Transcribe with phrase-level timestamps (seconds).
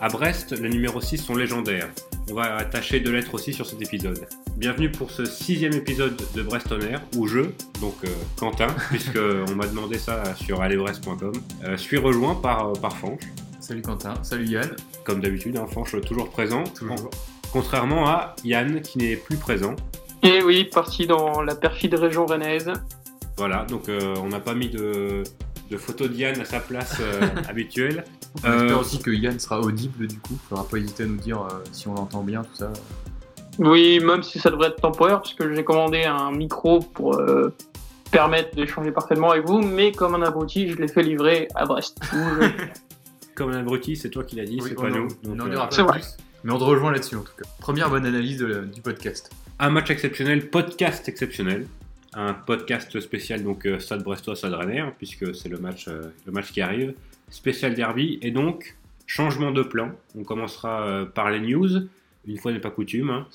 [0.00, 1.88] À Brest, les numéros 6 sont légendaires.
[2.30, 4.26] On va tâcher de l'être aussi sur cet épisode.
[4.58, 7.40] Bienvenue pour ce sixième épisode de Brest on Air, où je,
[7.80, 11.32] donc euh, Quentin, puisqu'on m'a demandé ça sur allezbrest.com,
[11.64, 13.22] euh, suis rejoint par, euh, par Fanche.
[13.60, 14.76] Salut Quentin, salut Yann.
[15.04, 16.64] Comme d'habitude, un Fanche toujours présent.
[16.64, 17.08] Toujours.
[17.50, 19.74] Contrairement à Yann qui n'est plus présent.
[20.22, 22.70] Et oui, parti dans la perfide région rennaise.
[23.38, 25.22] Voilà, donc euh, on n'a pas mis de,
[25.70, 28.04] de photo d'Yann à sa place euh, habituelle.
[28.44, 30.36] On Euh, espère aussi que Yann sera audible du coup.
[30.48, 32.72] Faudra pas hésiter à nous dire euh, si on l'entend bien, tout ça.
[33.58, 37.54] Oui, même si ça devrait être temporaire, puisque j'ai commandé un micro pour euh,
[38.10, 41.98] permettre d'échanger parfaitement avec vous, mais comme un abruti, je l'ai fait livrer à Brest.
[43.36, 45.08] Comme un abruti, c'est toi qui l'as dit, Oui, c'est pas nous.
[45.26, 46.00] on n'en euh, dira c'est pas vrai.
[46.00, 46.16] plus.
[46.44, 47.48] Mais on te rejoint là-dessus en tout cas.
[47.58, 49.30] Première bonne analyse de du podcast.
[49.58, 51.66] Un match exceptionnel, podcast exceptionnel.
[52.14, 56.10] Un podcast spécial, donc euh, Stade Brestois, Stade Rennais, hein, puisque c'est le match, euh,
[56.26, 56.94] le match qui arrive.
[57.30, 59.92] Spécial derby, et donc changement de plan.
[60.18, 61.68] On commencera euh, par les news,
[62.26, 63.10] une fois n'est pas coutume.
[63.10, 63.28] hein.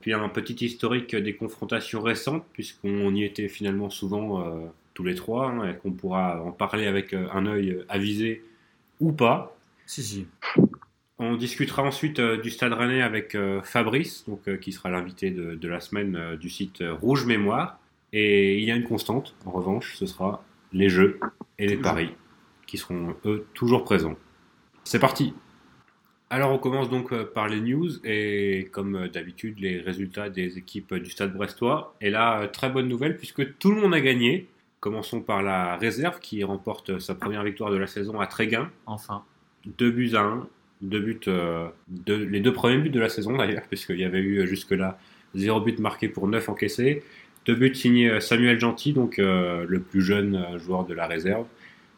[0.00, 5.14] Puis un petit historique des confrontations récentes, puisqu'on y était finalement souvent euh, tous les
[5.14, 8.42] trois, hein, et qu'on pourra en parler avec un œil avisé
[8.98, 9.54] ou pas.
[9.84, 10.26] Si, si.
[11.18, 15.54] On discutera ensuite euh, du Stade Rennais avec euh, Fabrice, donc, qui sera l'invité de,
[15.54, 17.78] de la semaine du site Rouge Mémoire.
[18.12, 21.18] Et il y a une constante, en revanche, ce sera les jeux
[21.58, 22.14] et les paris,
[22.66, 24.16] qui seront eux toujours présents.
[24.84, 25.32] C'est parti
[26.30, 30.58] Alors on commence donc euh, par les news et comme euh, d'habitude les résultats des
[30.58, 31.94] équipes du Stade Brestois.
[32.00, 34.48] Et là, euh, très bonne nouvelle puisque tout le monde a gagné.
[34.80, 38.68] Commençons par la réserve qui remporte sa première victoire de la saison à Tréguin.
[38.86, 39.22] Enfin.
[39.78, 40.48] Deux buts à un.
[40.80, 44.20] Deux buts, euh, deux- les deux premiers buts de la saison d'ailleurs, puisqu'il y avait
[44.20, 44.98] eu jusque-là
[45.36, 47.04] zéro but marqué pour neuf encaissés.
[47.46, 51.06] Deux buts signés euh, Samuel Gentil, donc euh, le plus jeune euh, joueur de la
[51.06, 51.46] réserve,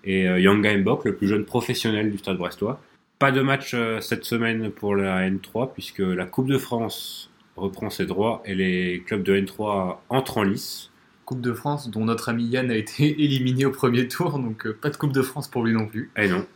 [0.04, 2.80] et euh, Yanga Mbok, le plus jeune professionnel du stade brestois.
[3.18, 7.90] Pas de match euh, cette semaine pour la N3, puisque la Coupe de France reprend
[7.90, 10.90] ses droits et les clubs de N3 entrent en lice.
[11.24, 14.90] Coupe de France, dont notre ami Yann a été éliminé au premier tour, donc pas
[14.90, 16.10] de Coupe de France pour lui non plus.
[16.16, 16.46] Eh non.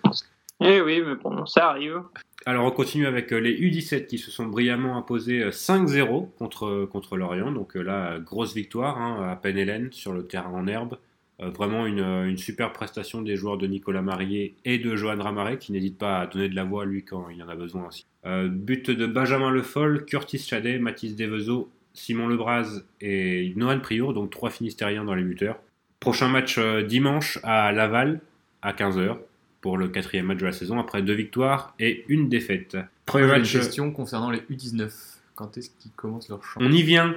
[0.61, 2.03] Eh oui, mais bon, ça arrive.
[2.47, 6.67] Alors on continue avec euh, les U17 qui se sont brillamment imposés euh, 5-0 contre,
[6.67, 7.53] euh, contre Lorient.
[7.53, 10.99] Donc euh, là, euh, grosse victoire hein, à Penn sur le terrain en herbe.
[11.41, 15.23] Euh, vraiment une, euh, une super prestation des joueurs de Nicolas Marié et de Johan
[15.23, 17.87] Ramaret qui n'hésite pas à donner de la voix lui quand il en a besoin
[17.87, 18.07] aussi.
[18.27, 24.15] Euh, but de Benjamin Le Foll, Curtis Chadet, Mathis Devezeau, Simon Lebras et Nohan Priour,
[24.15, 25.59] donc trois Finistériens dans les buteurs.
[26.01, 28.21] Prochain match euh, dimanche à Laval
[28.63, 29.19] à 15h
[29.61, 32.77] pour le quatrième match de la saison après deux victoires et une défaite.
[33.07, 34.91] Premier match, euh, question concernant les U19.
[35.35, 37.15] Quand est-ce qu'ils commencent leur champ on y vient,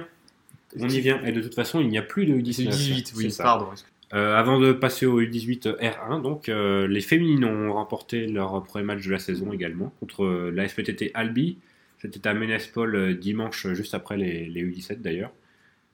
[0.78, 1.22] on y vient.
[1.24, 2.68] Et de toute façon, il n'y a plus de C'est U19.
[2.68, 3.44] U18, c'est oui, ça.
[3.44, 3.68] pardon.
[4.14, 8.84] Euh, avant de passer au U18 R1, donc euh, les féminines ont remporté leur premier
[8.84, 11.58] match de la saison également contre la FPTT Albi.
[11.98, 15.30] C'était à Ménespol dimanche, juste après les, les U17 d'ailleurs.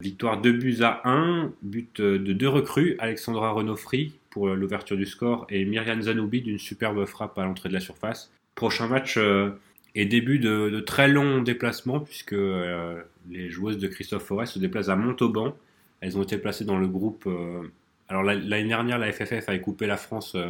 [0.00, 5.04] Victoire 2 buts à 1, but de deux recrues, Alexandra Renofri pour euh, l'ouverture du
[5.06, 8.30] score et Myriam Zanoubi d'une superbe frappe à l'entrée de la surface.
[8.54, 9.50] Prochain match euh,
[9.96, 14.58] et début de, de très longs déplacements puisque euh, les joueuses de Christophe Forest se
[14.60, 15.56] déplacent à Montauban.
[16.00, 17.62] Elles ont été placées dans le groupe euh,
[18.08, 20.46] alors la- l'année dernière, la FFF avait coupé la France euh,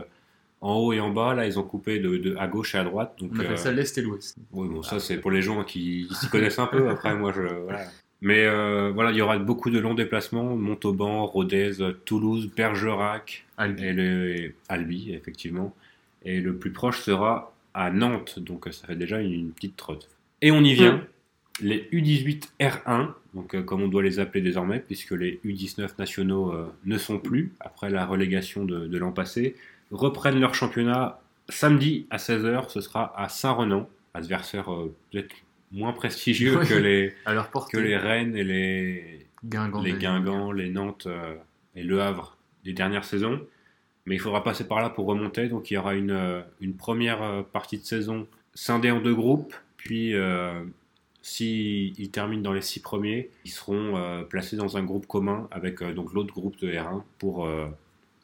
[0.61, 1.35] en haut et en bas.
[1.35, 3.15] Là, ils ont coupé de, de- à gauche et à droite.
[3.21, 4.37] Donc, On appelle ça l'Est et l'Ouest.
[4.53, 6.89] oui, bon, ça c'est pour les gens qui, qui s'y connaissent un peu.
[6.91, 7.81] Après, moi, je voilà.
[8.21, 11.73] Mais euh, voilà, il y aura beaucoup de longs déplacements Montauban, Rodez,
[12.05, 13.85] Toulouse, Bergerac Albi.
[13.85, 15.75] et le Albi, effectivement.
[16.25, 18.41] Et le plus proche sera à Nantes.
[18.41, 20.09] Donc, ça fait déjà une, une petite trotte.
[20.43, 21.07] Et on y vient.
[21.61, 26.53] Les U18 R1, donc euh, comme on doit les appeler désormais, puisque les U19 nationaux
[26.53, 29.57] euh, ne sont plus, après la relégation de, de l'an passé,
[29.91, 32.69] reprennent leur championnat samedi à 16h.
[32.69, 34.67] Ce sera à Saint-Renan, adversaire
[35.11, 35.35] peut-être
[35.73, 36.67] moins prestigieux Oui.
[36.67, 37.15] que, les,
[37.73, 39.83] que les Rennes et les, Guingamp.
[39.83, 39.93] les.
[39.93, 41.35] Guingamp, les Nantes euh,
[41.75, 43.41] et Le Havre des dernières saisons.
[44.07, 45.49] Mais il faudra passer par là pour remonter.
[45.49, 49.15] Donc il y aura une, euh, une première euh, partie de saison scindée en deux
[49.15, 49.55] groupes.
[49.77, 50.65] Puis euh,
[51.23, 55.83] s'ils terminent dans les six premiers, ils seront euh, placés dans un groupe commun avec
[55.83, 57.47] donc l'autre groupe de R1 pour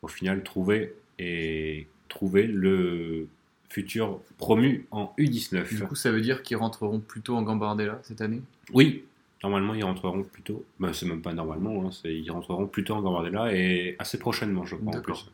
[0.03, 3.29] au final trouver et trouver le
[3.69, 5.69] futur promu en U19.
[5.75, 8.43] Du coup, ça veut dire qu'ils rentreront plutôt en Gambardella cette année?
[8.73, 9.05] Oui,
[9.43, 10.65] normalement ils rentreront plutôt.
[10.81, 14.77] Bah, c'est même pas normalement, hein, ils rentreront plutôt en Gambardella et assez prochainement, je
[14.77, 14.89] crois.
[14.89, 15.23] En D'accord.
[15.25, 15.31] plus.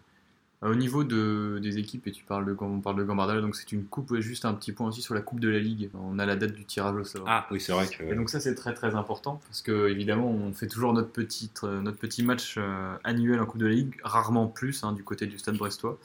[0.63, 3.41] Euh, Au niveau de, des équipes, et tu parles de, quand on parle de Gambardella,
[3.41, 5.89] donc c'est une coupe, juste un petit point aussi sur la Coupe de la Ligue.
[5.95, 7.25] On a la date du tirage au sort.
[7.27, 8.03] Ah oui, c'est vrai que.
[8.05, 11.51] Et donc ça c'est très très important parce que évidemment on fait toujours notre petit,
[11.65, 15.03] euh, notre petit match euh, annuel en Coupe de la Ligue, rarement plus hein, du
[15.03, 15.99] côté du Stade Brestois.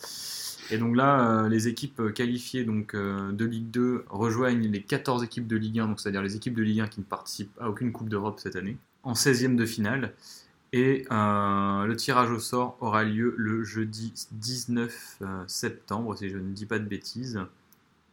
[0.71, 5.23] Et donc là euh, les équipes qualifiées donc, euh, de Ligue 2 rejoignent les 14
[5.23, 7.69] équipes de Ligue 1, donc c'est-à-dire les équipes de Ligue 1 qui ne participent à
[7.69, 10.13] aucune Coupe d'Europe cette année, en 16e de finale.
[10.77, 16.37] Et euh, le tirage au sort aura lieu le jeudi 19 euh, septembre, si je
[16.37, 17.39] ne dis pas de bêtises.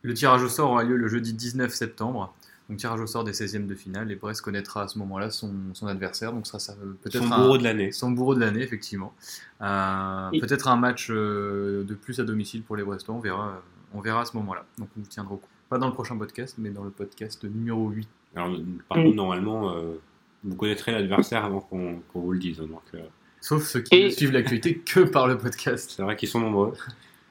[0.03, 2.33] Le tirage au sort aura lieu le jeudi 19 septembre.
[2.73, 5.53] Donc tirage au sort des 16e de finale et Brest connaîtra à ce moment-là son,
[5.75, 6.33] son adversaire.
[6.33, 7.93] Donc ça, ça peut-être Son un- bourreau de l'année.
[7.93, 9.13] son bourreau de l'année, effectivement.
[9.61, 13.49] Euh, Et- Peut-être un match euh, de plus à domicile pour les Brestois, on verra,
[13.49, 13.61] euh,
[13.93, 14.65] on verra à ce moment-là.
[14.79, 15.49] Donc on vous tiendra au courant.
[15.69, 18.09] Pas dans le prochain podcast, mais dans le podcast numéro 8.
[18.37, 18.57] Alors,
[18.89, 20.01] par contre, normalement, euh,
[20.43, 22.59] vous connaîtrez l'adversaire avant qu'on vous le dise.
[22.61, 23.03] hein, Donc, euh,
[23.43, 25.93] Sauf ceux qui Et- ne suivent l'actualité que par le podcast.
[25.95, 26.73] c'est vrai qu'ils sont nombreux.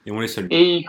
[0.05, 0.47] Et on les salue.
[0.51, 0.85] Et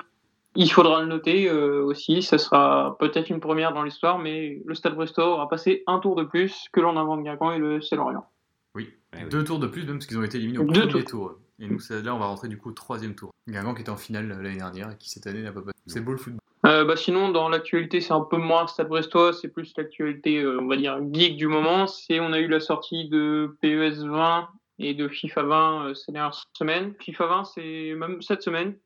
[0.54, 4.74] il- faudra le noter euh, aussi, ça sera peut-être une première dans l'histoire, mais le
[4.74, 7.96] Stade Brestois aura passé un tour de plus que l'on invente Guingamp et le C
[7.96, 8.26] Lorient.
[8.74, 8.90] Oui,
[9.30, 11.34] deux tours de plus, même parce qu'ils ont été éliminés au Deux premier tour.
[11.58, 13.30] Et nous, là, on va rentrer du coup au troisième tour.
[13.48, 15.76] Guingamp qui était en finale euh, l'année dernière et qui cette année n'a pas passé.
[15.86, 16.38] C'est beau le football.
[16.64, 20.60] Euh, bah sinon, dans l'actualité, c'est un peu moins Stade Brestois, c'est plus l'actualité, euh,
[20.60, 21.86] on va dire, geek du moment.
[21.88, 26.12] C'est on a eu la sortie de PES 20 et de FIFA 20 euh, ces
[26.12, 26.94] dernières semaines.
[27.00, 28.76] FIFA 20, c'est même cette semaine.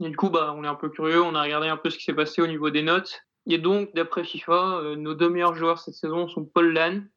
[0.00, 1.98] Et du coup, bah, on est un peu curieux, on a regardé un peu ce
[1.98, 3.22] qui s'est passé au niveau des notes.
[3.46, 7.08] Et donc, d'après FIFA, euh, nos deux meilleurs joueurs cette saison sont Paul Lannes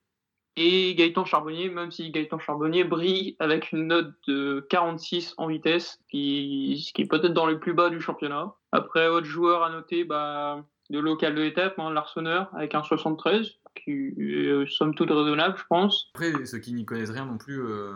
[0.56, 6.00] et Gaëtan Charbonnier, même si Gaëtan Charbonnier brille avec une note de 46 en vitesse,
[6.10, 8.54] qui, qui est peut-être dans les plus bas du championnat.
[8.72, 13.60] Après, autre joueur à noter, bah, de local de l'étape, hein, l'Arseneur, avec un 73,
[13.76, 16.12] qui est euh, somme toute raisonnable, je pense.
[16.14, 17.94] Après, ceux qui n'y connaissent rien non plus, euh,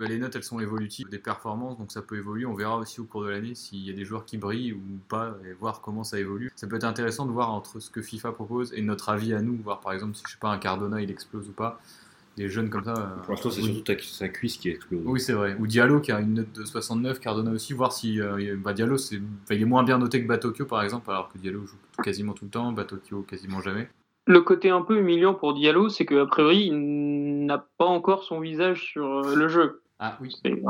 [0.00, 2.46] bah, les notes elles sont évolutives des performances, donc ça peut évoluer.
[2.46, 4.80] On verra aussi au cours de l'année s'il y a des joueurs qui brillent ou
[5.08, 6.50] pas et voir comment ça évolue.
[6.56, 9.42] Ça peut être intéressant de voir entre ce que FIFA propose et notre avis à
[9.42, 11.80] nous, voir par exemple si je sais pas un Cardona il explose ou pas.
[12.36, 12.94] Des jeunes comme ça.
[12.96, 13.74] euh, Pour l'instant, c'est oui.
[13.74, 15.02] surtout ta- sa cuisse qui explose.
[15.04, 15.56] Oui, c'est vrai.
[15.58, 18.96] Ou Diallo qui a une note de 69, Cardona aussi, voir si euh, bah, Diallo
[18.96, 21.76] c'est, enfin, il est moins bien noté que Batokyo par exemple, alors que Diallo joue
[22.02, 23.90] quasiment tout le temps, Batokyo quasiment jamais.
[24.26, 28.38] Le côté un peu humiliant pour Diallo, c'est qu'a priori, il n'a pas encore son
[28.40, 29.82] visage sur euh, le jeu.
[30.02, 30.34] Ah oui.
[30.42, 30.62] C'est-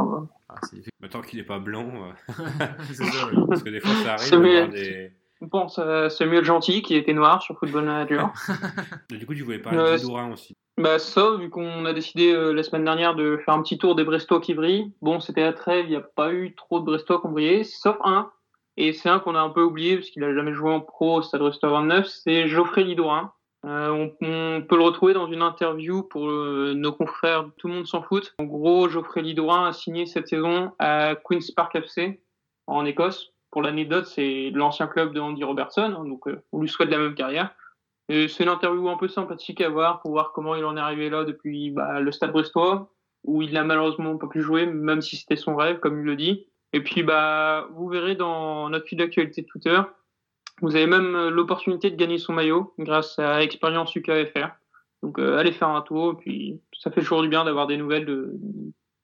[0.48, 2.12] Ah, c'est, Mais tant qu'il n'est pas blanc, euh,
[2.92, 4.74] c'est ça, parce que des fois ça arrive C'est d'avoir mieux.
[4.74, 5.12] des.
[5.42, 8.30] On pense à Samuel Gentil, qui était noir sur Football Manager.
[9.10, 10.54] Du coup, tu voulais parler Euh, de Didourin aussi.
[10.76, 13.94] Bah ça, vu qu'on a décidé euh, la semaine dernière de faire un petit tour
[13.94, 14.92] des Brestois qui brillent.
[15.00, 17.64] Bon, c'était la trêve, il n'y a pas eu trop de Brestois qui ont brillé,
[17.64, 18.30] sauf un.
[18.76, 21.16] Et c'est un qu'on a un peu oublié parce qu'il a jamais joué en pro
[21.18, 23.32] au Stade Brestois 29, c'est Geoffrey Lidorin.
[23.66, 27.74] Euh, on, on peut le retrouver dans une interview pour euh, nos confrères Tout le
[27.74, 28.34] monde s'en fout.
[28.38, 32.22] En gros, Geoffrey Lidorin a signé cette saison à Queen's Park FC
[32.66, 33.32] en Écosse.
[33.50, 36.98] Pour l'anecdote, c'est l'ancien club de Andy Robertson, hein, donc euh, on lui souhaite la
[36.98, 37.54] même carrière.
[38.08, 41.10] C'est une interview un peu sympathique à voir pour voir comment il en est arrivé
[41.10, 42.90] là depuis bah, le Stade Brestois,
[43.22, 46.16] où il n'a malheureusement pas pu jouer, même si c'était son rêve, comme il le
[46.16, 46.48] dit.
[46.72, 49.80] Et puis, bah, vous verrez dans notre fil d'actualité Twitter,
[50.62, 54.48] vous avez même euh, l'opportunité de gagner son maillot grâce à Expérience UKFR.
[55.02, 57.76] Donc, euh, allez faire un tour, et puis ça fait toujours du bien d'avoir des
[57.78, 58.32] nouvelles de,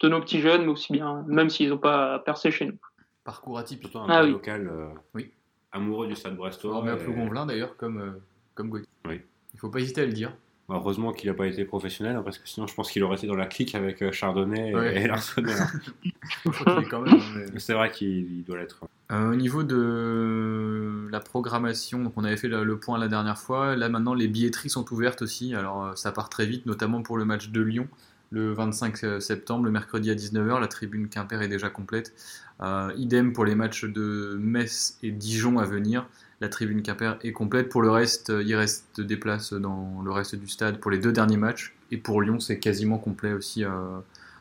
[0.00, 2.76] de nos petits jeunes, mais aussi bien, même s'ils n'ont pas percé chez nous.
[3.24, 3.90] Parcours atypique.
[3.90, 4.32] Surtout un Ah oui.
[4.32, 5.32] local euh, Oui.
[5.72, 6.76] amoureux du stade brestois.
[6.78, 8.10] On met un et- Plougonvelin d'ailleurs comme, euh,
[8.54, 8.88] comme Gauthier.
[9.06, 9.20] Oui.
[9.54, 10.32] Il faut pas hésiter à le dire.
[10.68, 13.28] Heureusement qu'il n'a pas été professionnel, hein, parce que sinon je pense qu'il aurait été
[13.28, 15.02] dans la clique avec euh, Chardonnay et- Ouais.
[15.02, 15.54] et l'Arsenal.
[16.02, 17.14] Je crois qu'il est quand même.
[17.14, 18.08] hein, C'est vrai qu'il
[18.38, 18.80] il doit l'être.
[19.12, 23.76] Euh, au niveau de la programmation, donc on avait fait le, point la dernière fois.
[23.76, 25.54] Là maintenant, les billetteries sont ouvertes aussi.
[25.54, 27.86] Alors euh, ça part très vite, notamment pour le match de Lyon
[28.30, 30.58] le 25 septembre, le mercredi à 19h.
[30.60, 32.12] La tribune Quimper est déjà complète.
[32.60, 36.08] Euh, idem pour les matchs de Metz et Dijon à venir.
[36.40, 37.68] La tribune Quimper est complète.
[37.70, 40.98] Pour le reste, euh, il reste des places dans le reste du stade pour les
[40.98, 41.74] deux derniers matchs.
[41.90, 43.70] Et pour Lyon, c'est quasiment complet aussi euh,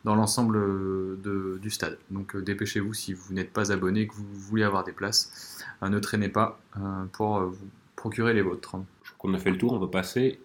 [0.03, 1.97] dans l'ensemble euh, de- du stade.
[2.11, 5.63] Donc euh, dépêchez-vous si vous n'êtes pas abonné et que vous voulez avoir des places.
[5.83, 8.75] Euh, ne traînez pas euh, pour euh, vous procurer les vôtres.
[9.03, 10.39] Je crois qu'on a fait le tour, on peut passer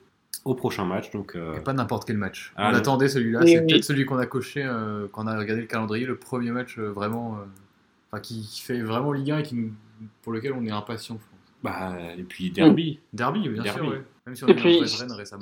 [0.44, 1.10] au prochain match.
[1.10, 2.52] Donc, euh, Et pas n'importe quel match.
[2.56, 2.78] Ah, on non.
[2.78, 3.40] attendait celui-là.
[3.42, 3.66] Oui, c'est oui.
[3.66, 6.06] peut-être celui qu'on a coché euh, quand on a regardé le calendrier.
[6.06, 7.36] Le premier match euh, vraiment.
[7.38, 7.44] euh,
[8.12, 9.72] enfin, qui, qui fait vraiment Ligue 1 et qui, nous-
[10.22, 11.39] pour lequel on est impatient, je pense.
[11.62, 13.00] Bah, et puis Derby.
[13.12, 13.80] Derby, bien Derby.
[13.80, 13.88] sûr.
[13.90, 14.04] ouais.
[14.26, 15.40] Même si on Et puis, récemment.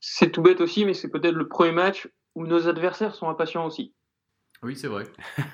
[0.00, 3.66] c'est tout bête aussi, mais c'est peut-être le premier match où nos adversaires sont impatients
[3.66, 3.92] aussi.
[4.62, 5.04] Oui, c'est vrai.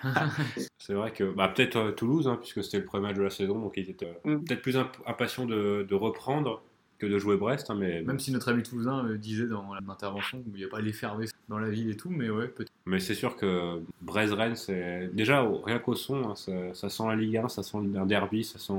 [0.78, 3.30] C'est vrai que bah, peut-être euh, Toulouse, hein, puisque c'était le premier match de la
[3.30, 4.44] saison, donc ils étaient euh, Mm.
[4.44, 6.62] peut-être plus imp- impatients de, de reprendre
[6.98, 7.70] que de jouer Brest.
[7.70, 10.80] hein, mais, Même si notre ami Toulousain euh, disait dans l'intervention qu'il n'y a pas
[10.80, 12.70] l'effervescence dans la ville et tout, mais ouais, peut-être.
[12.86, 17.04] mais c'est sûr que Brest-Rennes, c'est déjà au- rien qu'au son, hein, ça, ça sent
[17.08, 18.74] la Ligue 1, ça sent un derby, ça sent,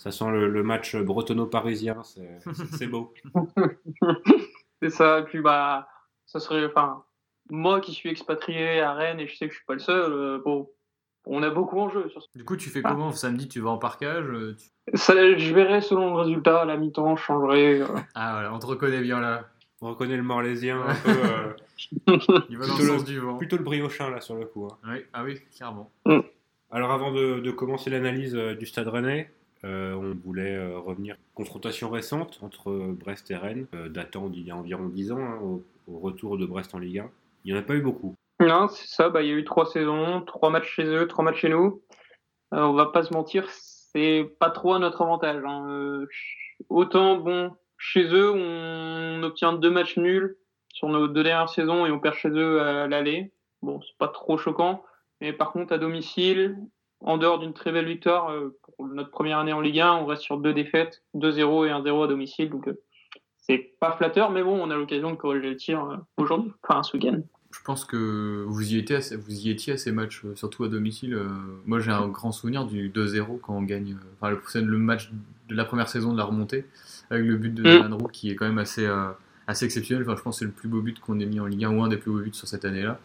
[0.00, 3.12] ça sent le, le match bretonno-parisien, c'est beau.
[4.82, 5.18] C'est ça.
[5.20, 5.88] Et puis, bah,
[6.24, 7.04] ça serait, enfin,
[7.50, 10.10] moi qui suis expatrié à Rennes et je sais que je suis pas le seul,
[10.10, 10.70] euh, bon,
[11.26, 12.88] on a beaucoup en jeu sur Du coup, tu fais Ah.
[12.92, 13.46] comment samedi?
[13.46, 15.12] Tu vas en parcage euh, tu- ça.
[15.36, 17.80] Je verrai selon le résultat, à la mi-temps, je changerai.
[17.82, 17.86] euh.
[18.14, 19.44] Ah voilà, on te reconnaît bien là.
[19.82, 21.52] On reconnaît le Morlaisien un peu, euh,
[22.48, 23.36] Il va dans Plutôt le le- sens du vent.
[23.36, 24.66] plutôt le briochin là sur le coup.
[24.66, 24.76] hein.
[24.86, 25.90] Oui, ah oui, clairement.
[26.70, 29.30] Alors avant de, de commencer l'analyse euh, du Stade Rennais,
[29.64, 34.50] euh, on voulait euh, revenir confrontation récente entre Brest et Rennes, euh, datant d'il y
[34.50, 35.62] a environ 10 ans, hein, au,
[35.98, 37.10] retour de Brest en Ligue 1.
[37.44, 38.14] Il n'y en a pas eu beaucoup.
[38.40, 39.08] Non, c'est ça.
[39.08, 41.82] Bah, il y a eu trois saisons, trois matchs chez eux, trois matchs chez nous.
[42.52, 45.42] On va pas se mentir, c'est pas trop à notre avantage.
[45.44, 46.04] hein.
[46.68, 50.36] Autant, bon, chez eux, on obtient deux matchs nuls
[50.72, 53.32] sur nos deux dernières saisons et on perd chez eux à l'aller.
[53.62, 54.84] Bon, c'est pas trop choquant.
[55.20, 56.56] Mais par contre, à domicile,
[57.00, 60.06] en dehors d'une très belle victoire euh, pour notre première année en Ligue 1, on
[60.06, 62.50] reste sur deux défaites, 2-0 et 1-0 à domicile.
[62.50, 62.80] Donc, euh,
[63.38, 66.82] c'est pas flatteur, mais bon, on a l'occasion de corriger le tir euh, aujourd'hui, enfin
[66.82, 67.20] ce week-end.
[67.52, 70.62] Je pense que vous y étiez à, ces- vous y étiez à ces matchs, surtout
[70.62, 71.18] à domicile.
[71.66, 73.96] Moi, j'ai un grand souvenir du 2-0 quand on gagne.
[74.20, 74.30] Enfin,
[74.60, 75.10] le, match
[75.48, 76.64] de la première saison de la remontée,
[77.10, 77.82] avec le but de Mm.
[77.82, 79.08] Nolan Roux qui est quand même assez, euh,
[79.48, 80.04] assez exceptionnel.
[80.06, 81.76] Enfin, je pense que c'est le plus beau but qu'on ait mis en Ligue 1
[81.76, 83.00] ou un des plus beaux buts sur cette année-là.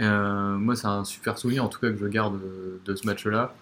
[0.00, 3.06] Euh, moi, c'est un super souvenir, en tout cas, que je garde euh, de ce
[3.06, 3.54] match-là.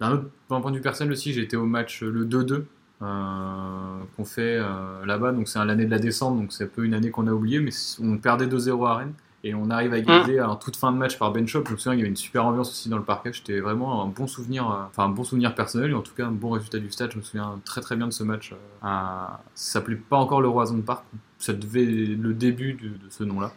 [0.00, 2.64] D'un autre point de vue personnel aussi, été au match euh, le 2-2
[3.02, 5.32] euh, qu'on fait euh, là-bas.
[5.32, 7.60] Donc, c'est l'année de la descente, donc c'est un peu une année qu'on a oubliée,
[7.60, 7.70] mais
[8.02, 9.14] on perdait 2-0 à Rennes.
[9.44, 11.62] Et on arrive à égaliser en toute fin de match par Ben Shop.
[11.66, 13.30] Je me souviens, il y avait une super ambiance aussi dans le parquet.
[13.32, 16.32] C'était vraiment un bon souvenir, enfin un bon souvenir personnel, et en tout cas un
[16.32, 17.12] bon résultat du stade.
[17.12, 18.54] Je me souviens très très bien de ce match.
[18.82, 21.04] Ça s'appelait pas encore le Roison Park.
[21.38, 23.52] Ça devait le début de, de ce nom-là.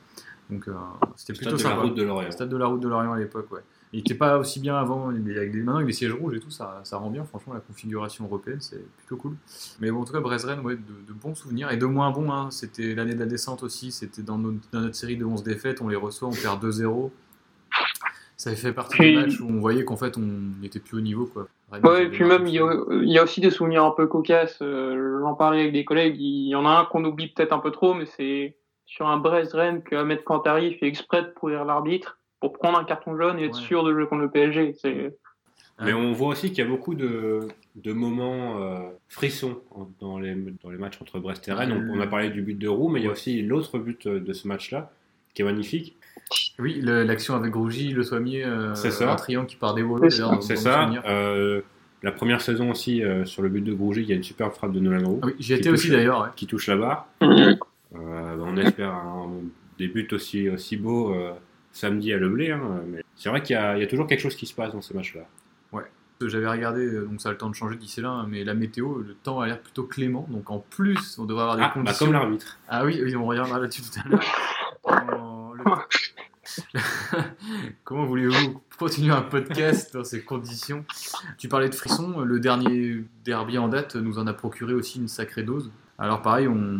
[0.49, 0.73] Donc euh,
[1.15, 1.81] c'était Stade plutôt de la sympa.
[1.83, 2.31] route de Lorient.
[2.31, 3.61] Stade de la route de Lorient à l'époque, ouais.
[3.93, 6.39] Il était pas aussi bien avant, est avec des, maintenant avec des sièges rouges et
[6.39, 9.35] tout, ça, ça rend bien, franchement, la configuration européenne, c'est plutôt cool.
[9.79, 12.31] Mais bon, en tout cas, Brest-Rennes, ouais, de, de bons souvenirs, et de moins bons,
[12.31, 12.51] hein.
[12.51, 15.95] c'était l'année de la descente aussi, c'était dans, notre série de 11 défaites, on les
[15.95, 17.09] reçoit, on perd 2-0.
[18.37, 20.21] Ça fait partie Puis- des matchs où on voyait qu'en fait, on
[20.61, 21.47] n'était plus au niveau, quoi.
[21.71, 23.83] Rennes, Ouais, et puis même, il y, a, marqué il y a aussi des souvenirs
[23.83, 24.59] un peu cocasses.
[24.61, 26.15] euh, J'en parlais avec des collègues.
[26.19, 28.55] Il y en a un qu'on oublie peut-être un peu trop, mais c'est
[28.89, 33.15] sur un Brest-Rennes que Ahmed Kantari fait exprès de pourrir l'arbitre pour prendre un carton
[33.17, 33.61] jaune et être Ouais.
[33.67, 34.73] sûr de jouer contre le PSG.
[34.81, 35.15] C'est
[35.81, 37.41] Mais on voit aussi qu'il y a beaucoup de,
[37.75, 39.59] de moments euh, frissons
[39.99, 41.71] dans les, dans les matchs entre Brest et Rennes.
[41.91, 44.07] On, on a parlé du but de Roux, mais il y a aussi l'autre but
[44.07, 44.91] euh, de ce match-là,
[45.35, 45.95] qui est magnifique.
[46.57, 49.11] Oui, le- l'action avec Rougy, Le Sommier, euh, C'est ça.
[49.11, 50.89] un triangle qui part des volos, C'est ça.
[50.91, 51.07] C'est.
[51.09, 51.61] Euh,
[52.01, 54.53] la première saison aussi, euh, sur le but de Grougy, il y a une superbe
[54.53, 56.27] frappe de Nolan Roux Ah oui, j'y Qui étais aussi touche- d'ailleurs, ouais.
[56.37, 57.07] qui touche la barre.
[57.21, 57.28] Mhm.
[57.95, 59.31] Euh, on espère un-
[59.77, 61.33] des buts aussi, aussi beaux euh,
[61.71, 62.51] samedi à Leblé.
[62.51, 64.53] hein, mais c'est vrai qu'il y, a il y a toujours quelque chose qui se
[64.53, 65.25] passe dans ces matchs-là.
[66.21, 68.53] J'avais regardé, euh, donc ça a le temps de changer d'ici là, hein, mais la
[68.53, 71.67] météo, le temps a l'air plutôt clément, donc en plus, on devrait avoir des Ah,
[71.67, 72.05] bah, conditions.
[72.07, 72.57] comme l'arbitre.
[72.67, 74.19] Ah oui, oui, on reviendra là-dessus tout à l'heure.
[74.83, 75.63] En- le-
[77.85, 80.83] Comment voulez-vous continuer un podcast dans ces conditions?
[81.37, 85.07] Tu parlais de frisson, le dernier derby en date nous en a procuré aussi une
[85.07, 85.71] sacrée dose.
[85.99, 86.79] Alors pareil, on,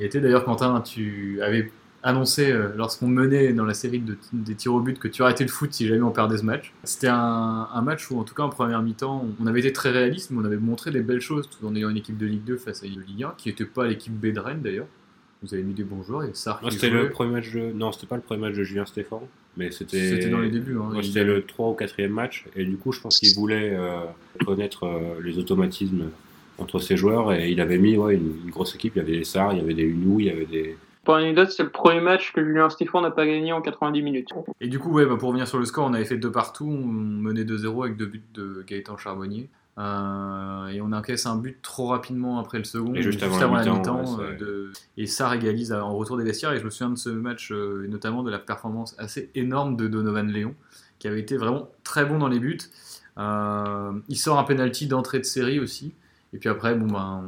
[0.00, 1.70] y était d'ailleurs Quentin, tu avais
[2.02, 5.44] annoncé euh, lorsqu'on menait dans la série de- des tirs au but que tu arrêtais
[5.44, 6.72] le foot si jamais on perdait ce match.
[6.84, 9.90] C'était un, un match où en tout cas en première mi-temps on avait été très
[9.90, 12.44] réaliste, mais on avait montré des belles choses tout en ayant une équipe de Ligue
[12.44, 14.86] 2 face à une Ligue 1 qui n'était pas l'équipe B de Rennes d'ailleurs.
[15.42, 17.50] Vous avez mis des bons joueurs, il y a Sarr Non, c'était le premier match
[17.52, 17.72] de.
[17.72, 19.20] Non, c'était pas le premier match de Julien Stéphane,
[19.56, 20.10] mais c'était.
[20.10, 20.76] C'était dans les débuts.
[20.78, 20.94] Hein.
[20.96, 24.00] Ouais, C'était le 3 ou 4 match, et du coup, je pense qu'il voulait euh,
[24.44, 26.10] connaître euh, les automatismes
[26.60, 28.94] entre ses joueurs, et il avait mis ouais, une, une grosse équipe.
[28.96, 30.76] Il y avait des Sarr, il y avait des Unou, il y avait des.
[31.04, 34.28] Pour anecdote, c'est le premier match que Julien Stéphane n'a pas gagné en 90 minutes.
[34.60, 36.66] Et du coup, ouais, bah, pour revenir sur le score, on avait fait deux partout,
[36.66, 39.48] on menait 2-0 avec deux buts de Gaëtan Charbonnier.
[39.78, 43.62] Euh, et on encaisse un but trop rapidement après le second, Et juste avant la
[43.64, 44.72] la mi-temps, ouais, euh, de...
[44.98, 46.52] Et ça régalise en retour des vestiaires.
[46.52, 49.76] Et je me souviens de ce match, euh, et notamment de la performance assez énorme
[49.76, 50.54] de Donovan Léon,
[50.98, 52.58] qui avait été vraiment très bon dans les buts.
[53.18, 55.94] Euh, il sort un penalty d'entrée de série aussi.
[56.32, 57.24] Et puis après, bon, ben,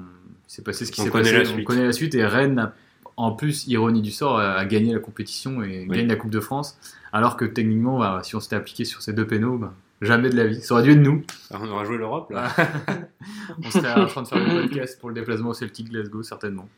[0.48, 1.32] il s'est passé ce qui s'est passé.
[1.44, 2.14] la On connaît la suite.
[2.14, 2.74] Et Rennes, a-
[3.16, 5.96] en plus, ironie du sort, a gagné la compétition et Oui.
[5.98, 6.78] gagne la Coupe de France.
[7.12, 10.36] Alors que techniquement, bah, si on s'était appliqué sur ces deux pénaux, bah, jamais de
[10.36, 10.60] la vie.
[10.62, 11.22] Ça aurait dû être nous.
[11.50, 12.48] Ah, on aura joué l'Europe là.
[13.64, 16.68] on serait en train de faire le podcast pour le déplacement au Celtic Glasgow, certainement.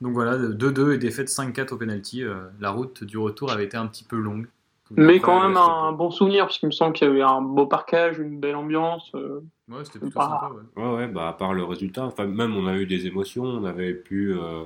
[0.00, 2.22] Donc voilà, 2-2 et défaite 5-4 au penalty.
[2.24, 4.46] Euh, la route du retour avait été un petit peu longue.
[4.96, 7.66] Mais quand même un, bon souvenir, parce qu'il me semble qu'il y avait un beau
[7.66, 9.10] parquage, une belle ambiance.
[9.14, 10.82] Euh, ouais, c'était plutôt sympa, ouais.
[10.82, 13.64] Ouais, ouais, bah, à part le résultat, enfin, même on a eu des émotions, on
[13.64, 14.34] avait pu.
[14.34, 14.64] Euh,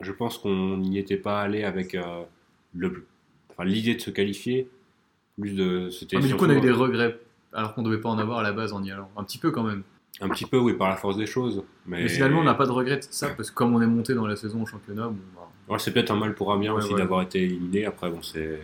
[0.00, 2.22] je pense qu'on n'y était pas allé avec euh,
[2.74, 3.06] le,
[3.50, 4.68] enfin, l'idée de se qualifier.
[5.40, 5.90] Plus de.
[5.90, 7.18] C'était mais du coup, on a eu des regrets,
[7.52, 9.10] alors qu'on ne devait pas en avoir à la base en y allant.
[9.16, 9.82] Un petit peu quand même.
[10.20, 11.62] Un petit peu, oui, par la force des choses.
[11.86, 14.14] Mais, finalement, on n'a pas de regrets de ça, parce que comme on est monté
[14.14, 15.06] dans la saison au championnat.
[15.06, 15.48] Bon, bah...
[15.68, 17.86] ouais, c'est peut-être un mal pour un bien aussi d'avoir été éliminé.
[17.86, 18.58] Après, bon, c'est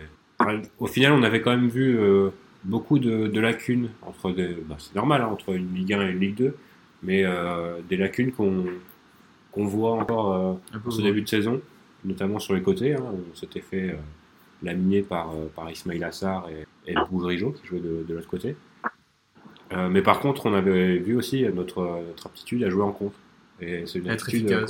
[0.79, 2.29] au final, on avait quand même vu euh,
[2.63, 6.19] beaucoup de, lacunes entre des, bah, c'est normal hein, entre une Ligue 1 et une
[6.19, 6.55] Ligue 2,
[7.03, 11.61] mais euh, des lacunes qu'on voit encore euh, ce début de saison,
[12.03, 12.93] notamment sur les côtés.
[12.93, 13.97] Hein, on s'était fait
[14.63, 18.55] laminer par, par Ismail Assar et, et Boudrigeau qui jouait de, l'autre côté.
[19.89, 23.17] mais par contre, on avait vu aussi notre, notre aptitude à jouer en contre.
[23.61, 24.65] Et c'est une aptitude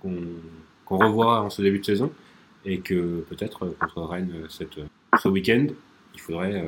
[0.00, 2.12] qu'on revoit en ce début de saison
[2.64, 4.86] et que peut-être euh, contre Rennes euh, cette, euh,
[5.20, 5.66] ce week-end,
[6.14, 6.64] il faudrait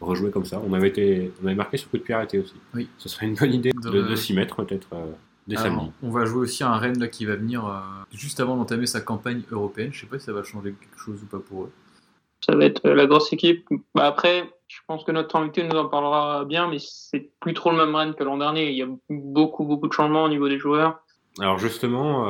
[0.00, 0.60] rejouer comme ça.
[0.68, 2.54] On avait, été, on avait marqué sur coup de pied arrêté aussi.
[2.74, 2.88] Oui.
[2.98, 4.88] Ce serait une bonne idée de, s'y mettre peut-être
[5.46, 5.92] dès samedi.
[6.02, 7.64] On va jouer aussi un Rennes là, qui va venir
[8.12, 9.90] juste avant d'entamer sa campagne européenne.
[9.92, 11.72] Je sais pas si ça va changer quelque chose ou pas pour eux.
[12.44, 13.68] Ça va être la grosse équipe.
[13.94, 17.70] Bah, après, je pense que notre invité nous en parlera bien, mais c'est plus trop
[17.70, 18.70] le même Rennes que l'an dernier.
[18.70, 20.98] Il y a beaucoup, beaucoup de changements au niveau des joueurs.
[21.38, 22.26] Alors justement,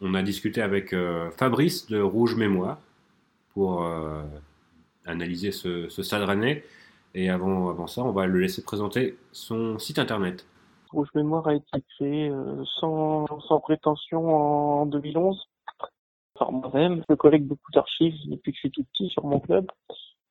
[0.00, 2.78] on a discuté avec euh, Fabrice de Rouge Mémoire
[3.52, 4.22] pour euh,
[5.04, 6.64] analyser ce, stade rennais.
[7.14, 10.46] Et avant, avant ça, on va le laisser présenter son site internet.
[10.90, 15.38] Rouge Mémoire a été créé euh, sans, sans prétention en 2011
[16.38, 17.02] par moi-même.
[17.08, 19.66] Je collecte beaucoup d'archives depuis que je suis tout petit sur mon club,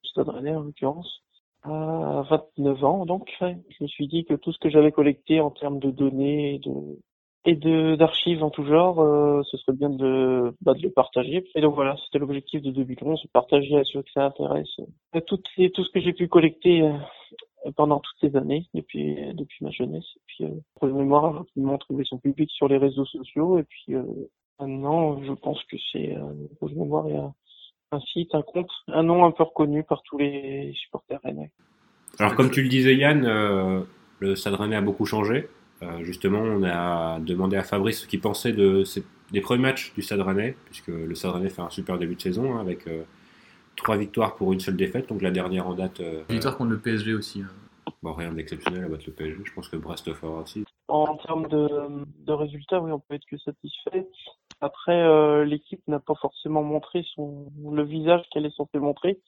[0.03, 1.21] Stade Rennais en l'occurrence.
[1.63, 5.51] À 29 ans, donc, je me suis dit que tout ce que j'avais collecté en
[5.51, 6.97] termes de données de,
[7.45, 11.45] et d'archives en tout genre, euh, ce serait bien de, bah, de le partager.
[11.55, 14.67] Et donc voilà, c'était l'objectif de 2011, partager à ceux que ça intéresse
[15.15, 19.71] euh, tout, ce que j'ai pu collecter euh, pendant toutes ces années, depuis depuis ma
[19.71, 20.05] jeunesse.
[20.17, 23.57] Et puis pour le mémoire, rapidement trouvé son public sur les réseaux sociaux.
[23.57, 23.95] Et puis
[24.59, 26.15] maintenant, je pense que c'est
[26.59, 27.21] pour mémoire, il
[27.91, 31.51] un site, un compte, un nom un peu reconnu par tous les supporters rennais.
[32.19, 33.23] Alors comme tu le disais Yann,
[34.19, 35.49] le Stade Rennais a beaucoup changé.
[35.81, 38.83] Euh, justement, on a demandé à Fabrice ce qu'il pensait de
[39.31, 42.21] des premiers matchs du Stade Rennais, puisque le Stade Rennais fait un super début de
[42.21, 43.03] saison hein, avec euh,
[43.75, 45.99] trois victoires pour une seule défaite, donc la dernière en date.
[45.99, 47.41] Euh, victoire contre le PSG aussi.
[47.43, 47.91] Hein.
[48.01, 49.37] Bon, rien d'exceptionnel à battre le PSG.
[49.43, 50.65] Je pense que Brest fera aussi.
[50.87, 51.69] En termes de,
[52.25, 54.07] de, résultats, oui, on peut être que satisfait.
[54.61, 59.19] Après, l'équipe n'a pas forcément montré son le visage qu'elle est censée montrer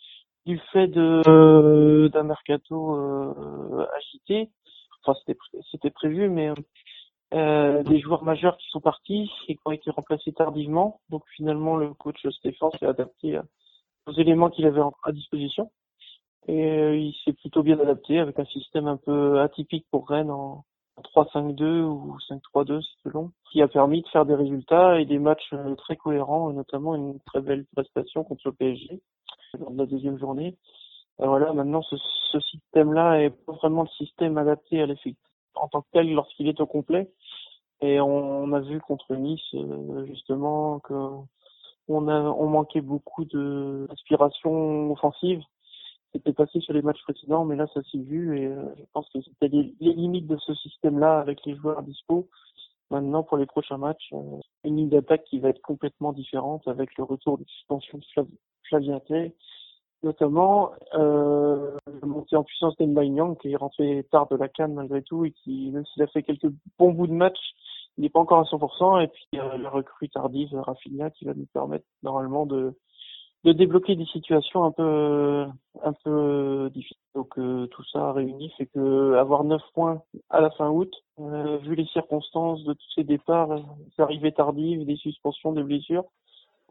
[0.46, 2.96] du fait de d'un mercato
[3.96, 4.50] agité
[5.04, 5.20] enfin
[5.72, 6.52] c'était prévu, mais
[7.34, 11.00] euh, des joueurs majeurs qui sont partis et qui ont été remplacés tardivement.
[11.10, 13.40] Donc finalement, le coach Stéphane s'est adapté
[14.08, 15.72] aux éléments qu'il avait à disposition.
[16.48, 20.32] Et euh, il s'est plutôt bien adapté avec un système un peu atypique pour Rennes
[20.32, 20.66] en,
[21.16, 25.74] 3-5-2 ou 5-3-2 selon, qui a permis de faire des résultats et des matchs euh,
[25.76, 29.02] très cohérents, notamment une très belle prestation contre le PSG
[29.60, 30.58] lors de la deuxième journée
[31.28, 31.96] voilà, maintenant ce,
[32.32, 35.18] ce système-là est pas vraiment le système adapté à l'effectif
[35.56, 37.12] en tant que tel lorsqu'il est au complet.
[37.82, 40.94] Et on, a vu contre Nice euh, justement que
[41.88, 45.42] on a on manquait beaucoup de d'inspiration offensive.
[46.14, 49.10] C'était passé sur les matchs précédents, mais là ça s'est vu et euh, je pense
[49.10, 52.28] que c'était les, limites de ce système-là avec les joueurs dispo.
[52.92, 56.96] Maintenant pour les prochains matchs, euh, une ligne d'attaque qui va être complètement différente avec
[56.98, 58.28] le retour de suspension de
[58.68, 59.00] Flavien
[60.04, 65.26] notamment euh, montée en puissance d'Enbaignan qui est rentré tard de la canne malgré tout
[65.26, 67.38] et qui même s'il a fait quelques bons bouts de match
[67.98, 71.34] il n'est pas encore à 100% et puis euh, la recrue tardive Rafinha qui va
[71.34, 72.74] nous permettre normalement de
[73.44, 75.46] de débloquer des situations un peu
[75.84, 76.98] un peu difficiles.
[77.16, 81.58] Donc euh, tout ça réuni fait que avoir 9 points à la fin août euh,
[81.58, 83.60] vu les circonstances de tous ces départs
[83.96, 86.06] ces arrivées tardives des suspensions des blessures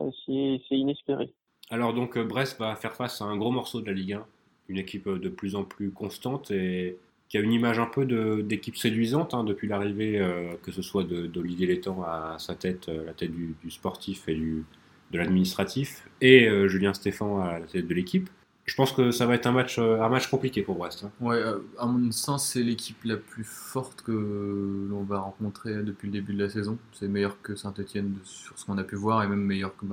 [0.00, 1.34] euh, c'est c'est inespéré
[1.70, 4.26] alors donc euh, Brest va faire face à un gros morceau de la Ligue 1,
[4.68, 6.96] une équipe euh, de plus en plus constante et
[7.28, 8.04] qui a une image un peu
[8.42, 13.12] d'équipe séduisante hein, depuis l'arrivée, euh, que ce soit d'Olivier Létang à sa tête, la
[13.12, 14.64] tête du, sportif et du,
[15.12, 18.28] de l'administratif, et Julien Stéphan à la tête de l'équipe.
[18.70, 21.02] Je pense que ça va être un match, euh, un match compliqué pour Brest.
[21.04, 21.10] Hein.
[21.20, 26.06] Ouais, euh, à mon sens, c'est l'équipe la plus forte que l'on va rencontrer depuis
[26.06, 26.78] le début de la saison.
[26.92, 29.86] C'est meilleur que Saint-Etienne sur ce qu'on a pu voir et même meilleur que,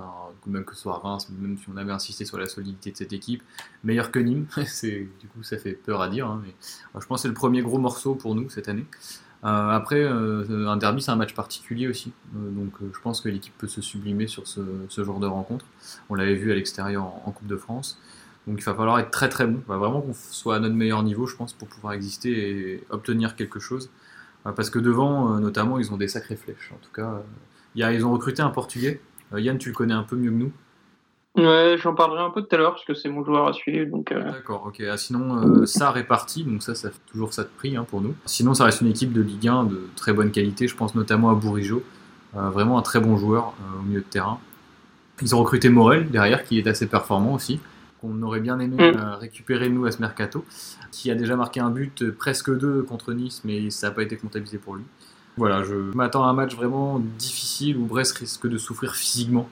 [0.45, 3.41] même que soit Reims, même si on avait insisté sur la solidité de cette équipe.
[3.83, 4.45] Meilleur que Nîmes,
[4.83, 6.27] du coup ça fait peur à dire.
[6.27, 6.53] Hein, mais,
[7.01, 8.85] je pense que c'est le premier gros morceau pour nous cette année.
[9.43, 12.11] Euh, après, un derby, c'est un match particulier aussi.
[12.33, 14.61] donc, je pense que l'équipe peut se sublimer sur ce,
[15.03, 15.65] genre de rencontre.
[16.09, 17.99] On l'avait vu à l'extérieur en, Coupe de France.
[18.47, 19.59] Donc il va falloir être très très bon.
[19.65, 22.83] Il va vraiment qu'on soit à notre meilleur niveau, je pense, pour pouvoir exister et
[22.89, 23.89] obtenir quelque chose.
[24.45, 26.71] Euh, parce que devant, euh, notamment, ils ont des sacrées flèches.
[26.73, 27.21] En tout cas,
[27.77, 29.01] euh, ils ont recruté un Portugais.
[29.35, 30.51] Yann, tu le connais un peu mieux que nous.
[31.37, 33.91] Ouais, j'en parlerai un peu tout à l'heure parce que c'est mon joueur à suivre.
[33.91, 34.81] Donc, euh, D'accord, ok.
[34.89, 38.01] Ah, sinon, euh, ça répartit, donc ça, ça fait toujours ça de prix hein, pour
[38.01, 38.15] nous.
[38.25, 40.67] Sinon, ça reste une équipe de Ligue 1 de très bonne qualité.
[40.67, 41.83] Je pense notamment à Bourigeau,
[42.35, 44.39] Euh, vraiment un très bon joueur au milieu de terrain.
[45.21, 47.59] Ils ont recruté Morel derrière, qui est assez performant aussi,
[48.01, 48.97] qu'on aurait bien aimé Mm.
[48.97, 50.45] euh, récupérer nous à ce mercato,
[50.91, 54.03] qui a déjà marqué un but, euh, presque deux contre Nice, mais ça n'a pas
[54.03, 54.83] été comptabilisé pour lui.
[55.37, 59.47] Voilà, je m'attends à un match vraiment difficile où Brest risque de souffrir physiquement.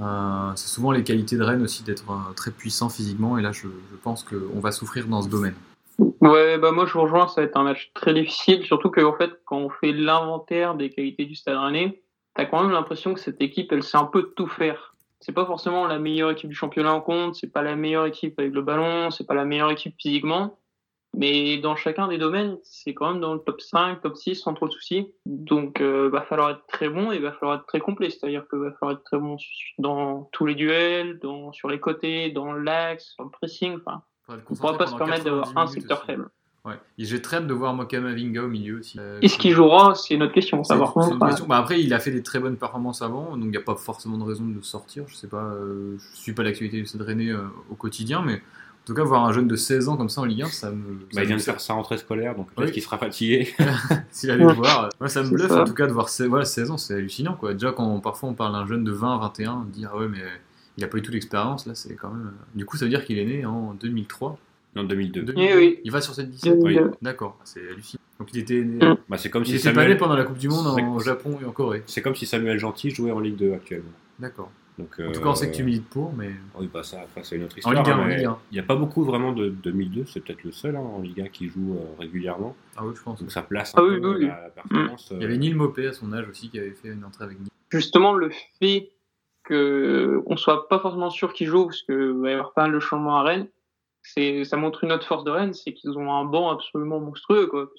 [0.00, 3.62] Euh, c'est souvent les qualités de Rennes aussi d'être très puissant physiquement, et là je,
[3.62, 5.54] je pense qu'on va souffrir dans ce domaine.
[5.98, 9.00] ouais, bah moi je vous rejoins, ça va être un match très difficile, surtout que
[9.00, 12.02] en fait, quand on fait l'inventaire des qualités du Stade Rennais,
[12.34, 14.94] t'as quand même l'impression que cette équipe, elle sait un peu tout faire.
[15.26, 18.38] C'est pas forcément la meilleure équipe du championnat en compte, c'est pas la meilleure équipe
[18.38, 20.60] avec le ballon, c'est pas la meilleure équipe physiquement,
[21.16, 24.54] mais dans chacun des domaines, c'est quand même dans le top 5, top 6 sans
[24.54, 25.12] trop de soucis.
[25.26, 28.54] Donc, euh, va falloir être très bon et va falloir être très complet, c'est-à-dire que
[28.54, 29.36] va falloir être très bon
[29.78, 34.04] dans tous les duels, dans sur les côtés, dans l'axe, sur le pressing, enfin.
[34.28, 36.30] On pourra concentré pas se permettre 90 d'avoir un secteur faible.
[36.66, 36.74] Ouais.
[36.98, 38.98] Et j'ai très hâte de voir Mokama Vinga au milieu aussi.
[38.98, 39.94] Euh, Est-ce qu'il jouera?
[39.94, 40.64] C'est notre question.
[40.64, 41.26] Savoir c'est une comment.
[41.28, 41.46] question.
[41.46, 43.76] Bah, après, il a fait des très bonnes performances avant, donc il n'y a pas
[43.76, 45.04] forcément de raison de le sortir.
[45.06, 48.34] Je sais pas, euh, je suis pas l'actualité du Stade Rennais euh, au quotidien, mais
[48.34, 50.70] en tout cas, voir un jeune de 16 ans comme ça en Ligue 1, ça
[50.70, 50.76] me.
[50.76, 52.72] Bah, ça il vient me- de faire sa rentrée scolaire, donc peut-être Oui.
[52.72, 53.54] qu'il sera fatigué.
[54.10, 55.62] S'il allait le voir, ça me bluffe ça.
[55.62, 57.52] en tout cas de voir 16, voilà, 16 ans, c'est hallucinant quoi.
[57.52, 60.18] Déjà quand parfois on parle d'un jeune de 20, 21, dire ah ouais mais
[60.78, 62.26] il a pas eu toute l'expérience, là c'est quand même.
[62.26, 64.38] euh, Du coup ça veut dire qu'il est né en 2003.
[64.76, 65.22] En 2002.
[65.22, 65.40] 2002.
[65.42, 65.80] Eh oui.
[65.84, 66.78] Il va sur cette 17 Oui.
[67.02, 68.00] D'accord, c'est hallucinant.
[68.18, 68.96] Donc il était, né- Mm.
[69.08, 69.96] Bah, c'est comme il si était pas né Samuel...
[69.98, 71.82] pendant la Coupe du Monde en Japon et en Corée.
[71.86, 73.90] C'est comme si Samuel Gentil jouait en Ligue 2 actuellement.
[74.18, 74.50] D'accord.
[74.78, 76.30] Donc, En euh, tout cas on sait que tu milites pour, mais.
[76.58, 77.74] Oui, bah ça, après, c'est une autre En histoire.
[77.74, 78.38] Ligue 1, hein, en Ligue 1.
[78.50, 81.20] Il n'y a pas beaucoup vraiment de 2002, c'est peut-être le seul hein, en Ligue
[81.22, 82.54] 1 qui joue euh, régulièrement.
[82.76, 83.18] Ah oui je pense.
[83.20, 84.26] Donc ça place un Ah oui, peu oui, oui.
[84.26, 85.08] la performance.
[85.16, 87.40] Il y avait Neil Mopé à son âge aussi qui avait fait une entrée avec
[87.40, 87.48] Nice.
[87.70, 88.90] Justement, le fait
[89.44, 92.72] que on soit pas forcément sûr qu'il joue, parce que va y avoir pas mal
[92.74, 93.46] de changements à Rennes,
[94.14, 97.46] c'est ça montre une autre force de Rennes, c'est qu'ils ont un banc absolument monstrueux,
[97.46, 97.70] quoi.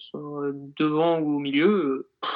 [0.80, 2.32] Devant ou au milieu, euh, pff,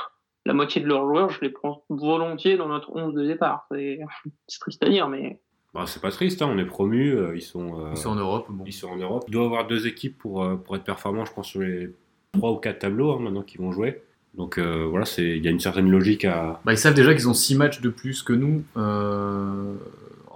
[0.46, 3.66] la moitié de leurs joueurs, je les prends volontiers dans notre 11 de départ.
[3.72, 4.00] C'est
[4.48, 5.40] c'est triste à dire, mais
[5.74, 7.80] Bah, c'est pas triste, hein, on est promu, euh, ils sont.
[7.80, 8.64] euh, Ils sont en Europe, bon.
[8.66, 9.24] Ils sont en Europe.
[9.28, 11.90] Il doit avoir deux équipes pour, euh, pour être performants, je pense, sur les
[12.34, 14.02] trois ou quatre tableaux hein, maintenant qui vont jouer.
[14.34, 16.62] Donc euh, voilà, c'est- il y a une certaine logique à.
[16.64, 19.76] Bah, ils savent déjà qu'ils ont 6 matchs de plus que nous, euh,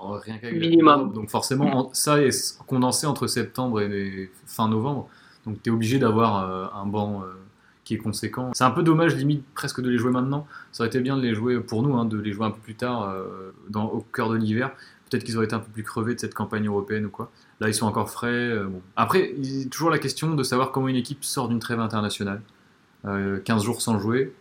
[0.06, 1.14] en- rien qu'avec Minimum.
[1.14, 5.08] Donc forcément, en- ça est condensé entre septembre et fin novembre.
[5.46, 7.34] Donc tu es obligé d'avoir euh, un banc euh,
[7.84, 8.52] qui est conséquent.
[8.54, 10.48] C'est un peu dommage, limite, presque de les jouer maintenant.
[10.72, 12.60] Ça aurait été bien de les jouer pour nous, hein, de les jouer un peu
[12.60, 14.72] plus tard, euh, dans, au cœur de l'hiver.
[15.10, 17.30] Peut-être qu'ils auraient été un peu plus crevés de cette campagne européenne ou quoi.
[17.60, 18.28] Là, ils sont encore frais.
[18.34, 18.82] euh, bon.
[18.96, 21.80] Après, il y a toujours la question de savoir comment une équipe sort d'une trêve
[21.80, 22.42] internationale.
[23.06, 24.34] Euh, 15 jours sans jouer,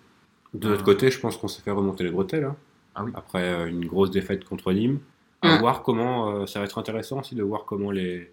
[0.55, 2.45] De notre côté, je pense qu'on s'est fait remonter les bretelles.
[2.45, 2.57] hein.
[2.95, 3.11] Ah oui.
[3.15, 5.01] Après une grosse défaite contre Nîmes.
[5.45, 5.61] À Mm.
[5.61, 6.31] voir comment.
[6.43, 8.31] euh, ça va être intéressant aussi de voir comment les,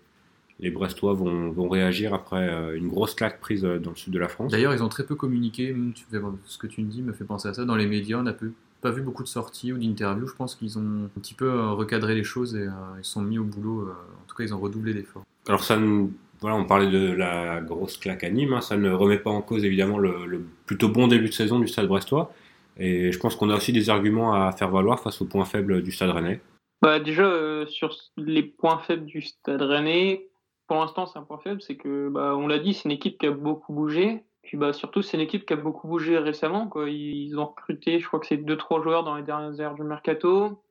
[0.59, 4.13] les Brestois vont, vont réagir après euh, une grosse claque prise euh, dans le sud
[4.13, 4.51] de la France.
[4.51, 5.75] D'ailleurs, ils ont très peu communiqué.
[5.95, 7.65] Tu fais- Ce que tu me dis me fait penser à ça.
[7.65, 10.25] Dans les médias, on n'a peu- pas vu beaucoup de sorties ou d'interviews.
[10.27, 12.69] Je pense qu'ils ont un petit peu euh, recadré les choses et euh,
[12.99, 13.81] ils se sont mis au boulot.
[13.81, 15.23] euh, en tout cas, ils ont redoublé d'efforts.
[15.47, 16.07] Alors ça, ne-
[16.39, 18.53] voilà, on parlait de la grosse claque à Nîmes.
[18.53, 21.59] hein, ça ne remet pas en cause évidemment le, le plutôt bon début de saison
[21.59, 22.33] du Stade Brestois.
[22.77, 25.83] Et je pense qu'on a aussi des arguments à faire valoir face aux points faibles
[25.83, 26.39] du Stade Rennais.
[26.81, 30.29] Bah déjà euh, sur les points faibles du Stade Rennais,
[30.67, 33.19] pour l'instant c'est un point faible, c'est que bah on l'a dit, c'est une équipe
[33.19, 34.23] qui a beaucoup bougé.
[34.41, 36.89] Puis bah surtout c'est une équipe qui a beaucoup bougé récemment quoi.
[36.89, 39.83] Ils ont recruté, je crois que c'est deux trois joueurs dans les dernières heures du
[39.83, 40.63] mercato.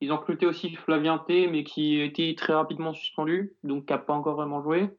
[0.00, 3.92] Ils ont recruté aussi Flavien T, mais qui a été très rapidement suspendu, donc qui
[3.92, 4.90] a pas encore vraiment joué.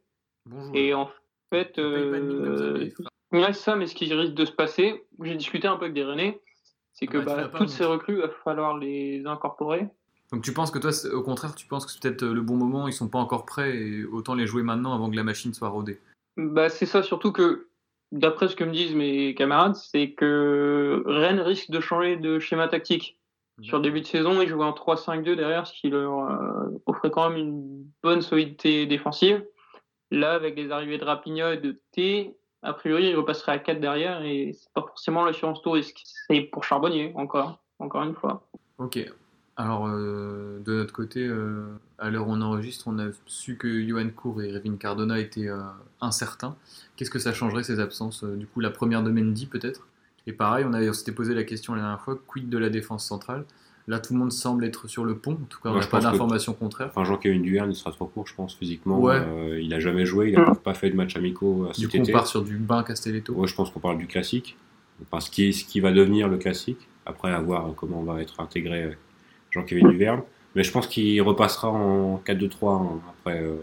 [0.48, 0.76] Bonjour.
[0.76, 1.10] Et en
[1.52, 2.90] fait, euh,
[3.34, 5.94] Ouais, c'est ça, mais ce qui risque de se passer, j'ai discuté un peu avec
[5.94, 6.42] des Rennais,
[6.94, 9.88] c'est que Ah bah, tu bah, pas, toutes ces recrues, il va falloir les incorporer.
[10.32, 12.56] Donc tu penses que toi, au contraire, tu penses que c'est peut-être euh, le bon
[12.56, 15.54] moment, ils sont pas encore prêts et autant les jouer maintenant avant que la machine
[15.54, 16.00] soit rodée?
[16.36, 17.68] Bah, c'est ça, surtout que,
[18.12, 22.68] d'après ce que me disent mes camarades, c'est que Rennes risque de changer de schéma
[22.68, 23.18] tactique.
[23.62, 27.10] Sur le début de saison, ils jouaient en 3-5-2 derrière, ce qui leur euh, offrait
[27.10, 29.44] quand même une bonne solidité défensive.
[30.12, 33.80] Là, avec les arrivées de Rapinoe et de T, a priori, ils repasseraient à 4
[33.80, 36.02] derrière et c'est pas forcément l'assurance tout risque.
[36.28, 38.48] C'est pour Charbonnier, encore, encore une fois.
[38.78, 39.00] Ok.
[39.60, 41.64] Alors, euh, de notre côté, euh,
[41.98, 45.48] à l'heure où on enregistre, on a su que Johan Cour et Revin Cardona étaient
[45.50, 45.58] euh,
[46.00, 46.56] incertains.
[46.96, 49.88] Qu'est-ce que ça changerait ces absences Du coup, la première de Mendy peut-être?
[50.28, 52.70] Et pareil, on, avait- on s'était posé la question la dernière fois, quid de la
[52.70, 53.46] défense centrale?
[53.88, 55.32] Là, tout le monde semble être sur le pont.
[55.32, 56.90] En tout cas, on n'a pas d'informations contraires.
[56.90, 59.00] Enfin, Jean-Kevin Duverne, il sera trop court, je pense, physiquement.
[59.00, 59.16] Ouais.
[59.16, 62.08] Euh, il a jamais joué, il n'a pas fait de match amicaux Du cet coup,
[62.10, 63.34] on part sur du bain Castelletto.
[63.34, 64.58] Ouais, je pense qu'on parle du classique.
[65.02, 66.86] Enfin, ce, qui, ce qui va devenir le classique.
[67.06, 68.98] Après, à voir comment va être intégré
[69.52, 70.22] Jean-Kevin Duverne.
[70.56, 72.82] Mais je pense qu'il repassera en 4-2-3.
[72.82, 73.00] hein.
[73.10, 73.58] Après, euh,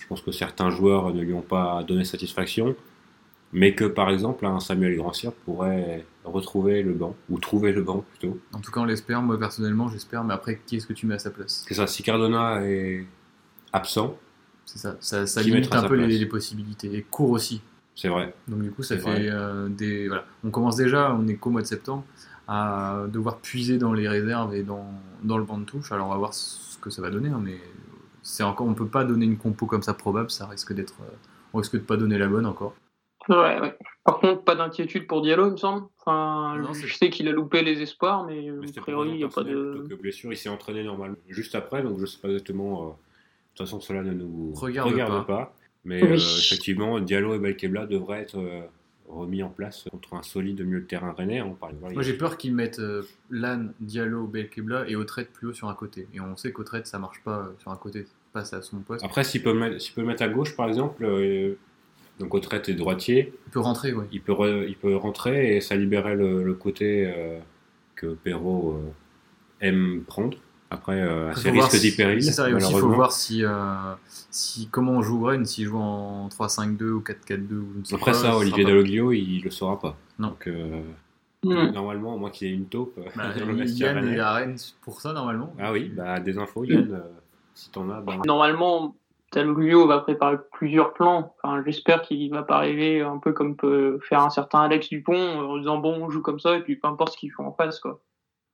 [0.00, 2.74] je pense que certains joueurs ne lui ont pas donné satisfaction.
[3.52, 8.04] Mais que, par exemple, un Samuel Grandcir pourrait retrouver le banc, ou trouver le banc
[8.10, 8.38] plutôt.
[8.52, 9.22] En tout cas, on l'espère.
[9.22, 10.24] Moi, personnellement, j'espère.
[10.24, 11.64] Mais après, qui est-ce que tu mets à sa place?
[11.68, 13.06] C'est ça, si Cardona est
[13.72, 14.18] absent,
[14.64, 14.96] C'est ça.
[15.00, 16.94] Ça, limite un peu les, possibilités.
[16.94, 17.60] Et court aussi.
[17.94, 18.34] c'est vrai.
[18.48, 20.08] Donc du coup, ça fait euh, des.
[20.08, 20.24] Voilà.
[20.44, 22.04] On commence déjà, on est qu'au mois de septembre,
[22.48, 24.86] à devoir puiser dans les réserves et dans,
[25.22, 25.90] dans le banc de touche.
[25.92, 27.58] Alors on va voir ce que ça va donner, hein, mais
[28.22, 30.30] c'est encore, on peut pas donner une compo comme ça probable.
[30.30, 31.14] Ça risque d'être, euh,
[31.52, 32.74] on risque de pas donner la bonne encore.
[33.28, 33.76] Ouais, ouais.
[34.04, 35.86] Par contre, pas d'inquiétude pour Diallo, il me semble.
[35.98, 39.16] Enfin, Non, je sais qu'il a loupé les espoirs, mais, euh, Mais a priori, il
[39.16, 39.84] n'y a pas de.
[39.88, 40.32] que blessure.
[40.32, 42.82] Il s'est entraîné normalement juste après, donc je sais pas exactement.
[42.82, 42.92] euh, de
[43.58, 45.54] toute façon, cela ne nous Regarde pas.
[45.84, 46.10] Mais Oui.
[46.10, 48.60] euh, effectivement, Diallo et Belkebla devraient être euh,
[49.08, 51.38] remis en place contre un solide milieu de terrain rennais.
[51.38, 51.94] hein, par exemple.
[51.94, 53.02] Moi j'ai peur qu'ils mettent euh,
[53.80, 56.08] Diallo, Belkebla et Autrette plus haut sur un côté.
[56.14, 59.04] Et on sait qu'Autrette ça marche pas euh, sur un côté, passe à son poste.
[59.04, 61.54] Après, s'il peut, mettre- s'il peut mettre à gauche, par exemple, euh,
[62.18, 64.06] donc Autrette est droitier, Il peut rentrer, ouais.
[64.12, 67.38] il peut, re- il peut rentrer et ça libérait le, le côté euh,
[67.94, 68.80] que Perrault
[69.60, 70.36] aime prendre.
[70.70, 73.50] Après, euh, si- C'est ça, et aussi il faut voir si, euh,
[74.30, 77.94] si comment on joue Rennes, s'il joue en 3-5-2 ou 4-4-2 ou je ne sais
[77.94, 79.96] Après pas, ça, Olivier Dalloglio, il le saura pas.
[80.18, 80.28] Non.
[80.28, 80.82] Donc, euh,
[81.44, 81.70] Hmm.
[81.72, 85.54] normalement, moi qui ai une taupe Bah, Yann est à Rennes pour ça normalement.
[85.60, 87.00] Ah oui, bah des infos, Yann, euh,
[87.54, 88.00] si t'en as.
[88.00, 88.96] bah, Normalement,
[89.30, 91.34] Taluglio va préparer plusieurs plans.
[91.42, 95.14] Enfin, j'espère qu'il va pas arriver un peu comme peut faire un certain Alex Dupont
[95.14, 97.46] euh, en disant bon, on joue comme ça et puis peu importe ce qu'ils font
[97.46, 98.00] en face, quoi.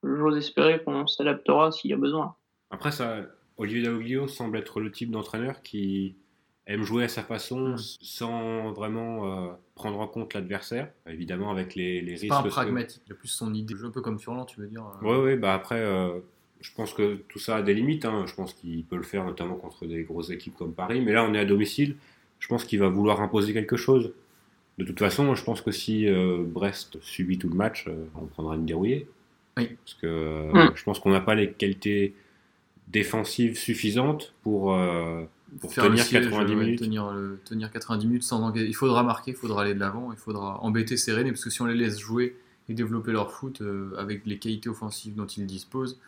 [0.03, 2.35] J'ose espérer qu'on s'adaptera s'il y a besoin.
[2.71, 3.19] Après, ça,
[3.57, 6.17] Olivier Dalloglio semble être le type d'entraîneur qui
[6.67, 7.77] aime jouer à sa façon Mm.
[8.01, 12.29] sans vraiment euh, prendre en compte l'adversaire, évidemment avec les, risques.
[12.29, 13.75] pas un que- pragmatique, il a plus son idée.
[13.85, 14.85] Un peu comme Furlan, tu veux dire.
[15.03, 16.21] euh, Ouais, ouais, bah après, euh,
[16.61, 18.05] je pense que tout ça a des limites.
[18.05, 18.25] hein.
[18.27, 21.01] Je pense qu'il peut le faire notamment contre des grosses équipes comme Paris.
[21.01, 21.97] Mais là, on est à domicile.
[22.39, 24.13] Je pense qu'il va vouloir imposer quelque chose.
[24.79, 28.27] De toute façon, je pense que si euh, Brest subit tout le match, euh, on
[28.27, 29.07] prendra une dérouillée.
[29.59, 29.69] Oui.
[29.85, 30.73] Parce que euh, Mm.
[30.75, 32.15] je pense qu'on n'a pas les qualités
[32.89, 35.23] défensives suffisantes pour, euh,
[35.61, 36.79] pour tenir siège, 90 ouais, minutes.
[36.81, 38.67] Tenir, le- tenir 90 minutes sans engager.
[38.67, 41.51] Il faudra marquer, il faudra aller de l'avant, il faudra embêter ces Rennais, parce que
[41.51, 42.37] si on les laisse jouer
[42.69, 45.99] et développer leur foot euh, avec les qualités offensives dont ils disposent,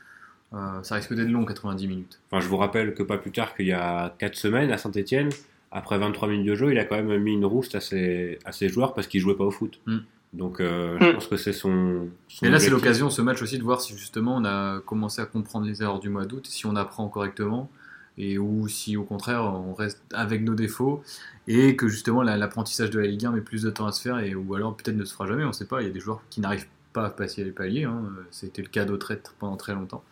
[0.53, 2.21] euh, ça risque d'être long 90 minutes.
[2.31, 5.31] Enfin, je vous rappelle que pas plus tard qu'il y a 4 semaines à Saint-Etienne,
[5.73, 8.53] après 23 minutes de jeu, il a quand même mis une rouste à ses, à
[8.53, 9.81] ses joueurs parce qu'ils jouaient pas au foot.
[9.87, 9.99] Mm.
[10.35, 11.13] Donc euh, je Mm.
[11.15, 13.97] pense que c'est son, son Et là, c'est l'occasion, ce match aussi, de voir si
[13.97, 17.71] justement on a commencé à comprendre les erreurs du mois d'août, si on apprend correctement,
[18.19, 21.03] et ou si au contraire on reste avec nos défauts,
[21.47, 24.03] et que justement la- l'apprentissage de la Ligue 1 met plus de temps à se
[24.03, 25.83] faire, et ou alors peut-être ne se fera jamais, on ne sait pas.
[25.83, 28.03] Il y a des joueurs qui n'arrivent pas à passer les paliers, hein.
[28.31, 30.03] c'était le cas d'Autrette pendant très longtemps.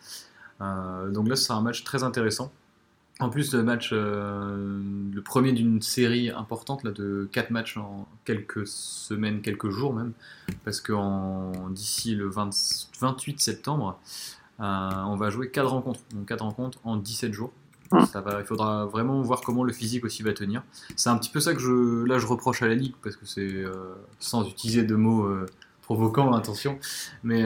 [0.61, 2.51] Euh, donc là, ce sera un match très intéressant.
[3.23, 4.81] En plus, le match, euh,
[5.13, 10.11] le premier d'une série importante là, de 4 matchs en quelques semaines, quelques jours même,
[10.65, 10.91] parce que
[11.69, 12.49] d'ici le 20
[12.99, 13.97] 28 septembre,
[14.59, 14.63] euh,
[15.07, 17.53] on va jouer 4 rencontres, donc 4 rencontres en 17 jours.
[17.93, 18.05] Mm.
[18.07, 20.61] Ça va, il faudra vraiment voir comment le physique aussi va tenir.
[20.97, 23.25] C'est un petit peu ça que je, là je reproche à la Ligue, parce que
[23.25, 25.29] c'est, euh, sans utiliser de mots
[25.81, 26.77] provoquants, attention,
[27.23, 27.45] mais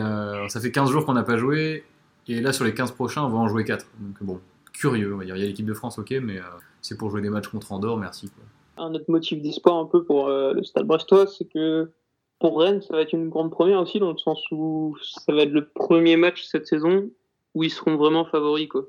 [0.49, 1.83] ça fait 15 jours qu'on n'a pas joué,
[2.27, 3.85] et là sur les 15 prochains, on va en jouer 4.
[3.99, 4.41] Donc bon,
[4.77, 5.17] curieux.
[5.21, 6.43] Il y a l'équipe de France, ok, mais euh,
[6.81, 8.29] c'est pour jouer des matchs contre Andorre, merci.
[8.77, 11.91] Un autre motif d'espoir un peu pour euh, le Stade Brestois, c'est que
[12.39, 15.41] pour Rennes, ça va être une grande première aussi, dans le sens où ça va
[15.41, 17.09] être le premier match cette saison
[17.55, 18.67] où ils seront vraiment favoris.
[18.67, 18.85] Quoi.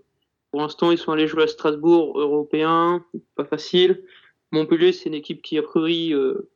[0.51, 3.03] Pour l'instant, ils sont allés jouer à Strasbourg, européen,
[3.35, 4.05] pas facile.
[4.53, 6.51] Montpellier, c'est une équipe qui, a priori, euh,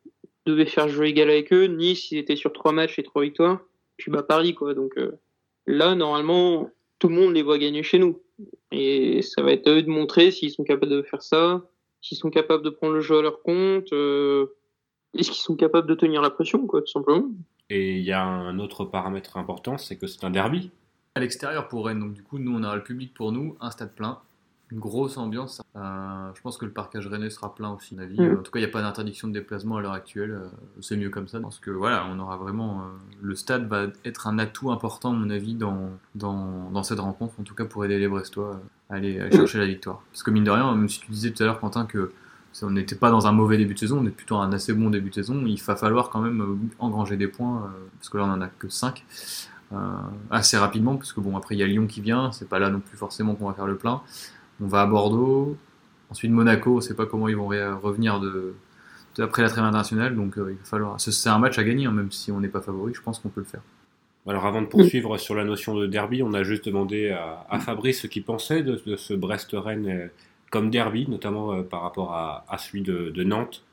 [0.45, 1.65] devait faire jeu égal avec eux.
[1.65, 3.61] Nice, ils étaient sur trois matchs et trois victoires.
[3.97, 4.75] Puis bah, Paris, quoi.
[4.75, 4.95] Donc
[5.67, 8.22] là, normalement, tout le monde les voit gagner chez nous.
[8.71, 11.63] Et ça va être à eux de montrer s'ils sont capables de faire ça,
[12.01, 14.47] s'ils sont capables de prendre le jeu à leur compte, euh,
[15.17, 17.31] est-ce qu'ils sont capables de tenir la pression, quoi, tout simplement.
[17.71, 20.71] Et il y a un autre paramètre important, c'est que c'est un derby.
[21.15, 23.71] À l'extérieur pour Rennes, donc du coup, nous on aura le public pour nous, un
[23.71, 24.21] stade plein,
[24.73, 25.63] une grosse ambiance.
[25.77, 28.21] Euh, je pense que le parcage rennais sera plein aussi, avis.
[28.21, 28.39] Mm.
[28.39, 30.33] En tout cas, il n'y a pas d'interdiction de déplacement à l'heure actuelle.
[30.33, 30.49] euh,
[30.81, 31.41] c'est mieux comme ça.
[31.41, 32.81] Parce que voilà, on aura vraiment.
[32.81, 32.85] euh,
[33.21, 37.35] le stade va être un atout important, à mon avis, dans, dans, dans cette rencontre,
[37.39, 40.01] en tout cas pour aider les Brestois à aller, à aller chercher la victoire.
[40.11, 42.13] Parce que mine de rien, même si tu disais tout à l'heure, Quentin, que
[42.63, 44.91] on n'était pas dans un mauvais début de saison, on est plutôt un assez bon
[44.91, 45.43] début de saison.
[45.47, 48.69] Il va falloir quand même engranger des points, parce que là on en a que
[48.69, 49.03] 5.
[50.31, 52.69] assez rapidement, parce que bon, après il y a Lyon qui vient, c'est pas là
[52.69, 54.03] non plus forcément qu'on va faire le plein.
[54.63, 55.57] On va à Bordeaux,
[56.11, 58.55] ensuite Monaco, on sait pas comment ils vont revenir de,
[59.19, 61.01] après la trêve internationale, donc il va falloir.
[61.01, 63.29] C'est un match à gagner, hein, même si on n'est pas favori, je pense qu'on
[63.29, 63.63] peut le faire.
[64.27, 68.03] Alors avant de poursuivre sur la notion de derby, on a juste demandé à, Fabrice
[68.03, 70.09] ce qu'il pensait de, ce Brest-Rennes euh,
[70.51, 73.65] comme derby, notamment euh, par rapport à, celui de, Nantes.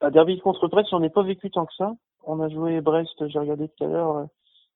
[0.00, 1.96] Un derby contre Brest, j'en ai pas vécu tant que ça.
[2.24, 4.24] On a joué Brest, j'ai regardé tout à l'heure, euh,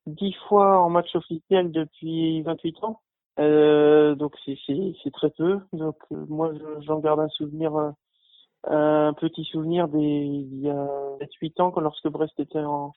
[0.07, 3.01] dix fois en match officiel depuis 28 ans.
[3.41, 5.61] Donc c'est très peu.
[5.73, 7.73] Donc moi j'en garde un souvenir,
[8.65, 10.89] un petit souvenir des il y a
[11.43, 12.93] 7-8 ans quand lorsque Brest était en,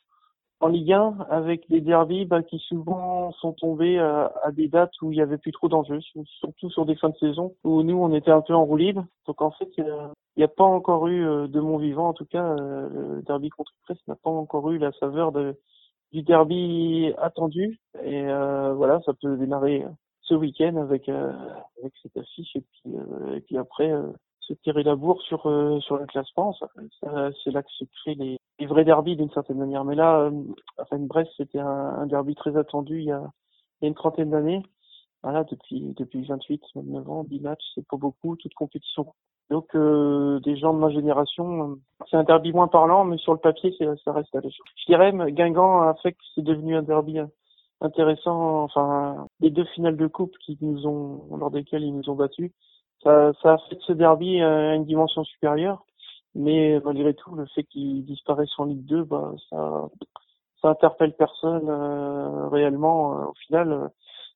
[0.69, 5.17] Ligue 1 avec des derbies bah, qui souvent sont tombés à, des dates où il
[5.17, 5.99] y avait plus trop d'enjeux,
[6.39, 9.06] surtout sur des fins de saison où nous on était un peu en roue libre.
[9.27, 9.86] Donc en fait, il
[10.38, 13.49] n'y a, pas encore eu euh, de mon vivant, en tout cas, euh, le derby
[13.49, 15.32] contre Presse n'a pas encore eu la saveur
[16.12, 17.79] du derby attendu.
[18.03, 19.86] Et euh, voilà, ça peut démarrer
[20.23, 22.93] ce week-end avec avec cette affiche et puis
[23.36, 23.91] et puis après
[24.47, 26.55] se tirer la bourre sur euh, sur le classement.
[27.01, 29.86] c'est là que se créent les, les vrais derbys d'une certaine manière.
[29.86, 33.23] Mais là, euh, Brest, c'était un, un, derby très attendu il y a,
[33.81, 34.63] il y a une trentaine d'années.
[35.23, 39.13] Voilà, depuis depuis 28, 29 ans, 10 matchs, c'est pas beaucoup, toute compétition.
[39.49, 41.75] Donc euh, des gens de ma génération, euh,
[42.09, 45.13] c'est un derby moins parlant, mais sur le papier, c'est ça reste à Je dirais,
[45.31, 47.19] Guingamp a fait que c'est devenu un derby
[47.83, 48.63] intéressant.
[48.63, 52.51] Enfin, les deux finales de coupe qui nous ont, lors desquelles ils nous ont battus,
[53.03, 55.85] ça, ça a fait de ce derby euh, une dimension supérieure.
[56.35, 59.89] Mais malgré tout, le fait qu'il disparaisse en Ligue 2, bah, ça,
[60.61, 63.19] ça interpelle personne euh, réellement.
[63.19, 63.91] Euh, au final,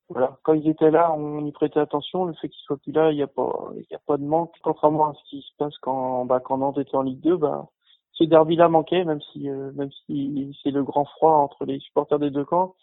[0.10, 2.26] voilà, quand ils étaient là, on y prêtait attention.
[2.26, 4.54] Le fait qu'ils soient plus là, il n'y a pas, il a pas de manque.
[4.64, 7.68] Contrairement à ce qui se passe quand, bah, quand Nantes était en Ligue 2, bah,
[8.14, 12.32] ce derby-là manquait, même si, même si c'est le grand froid entre les supporters des
[12.32, 12.76] deux camps.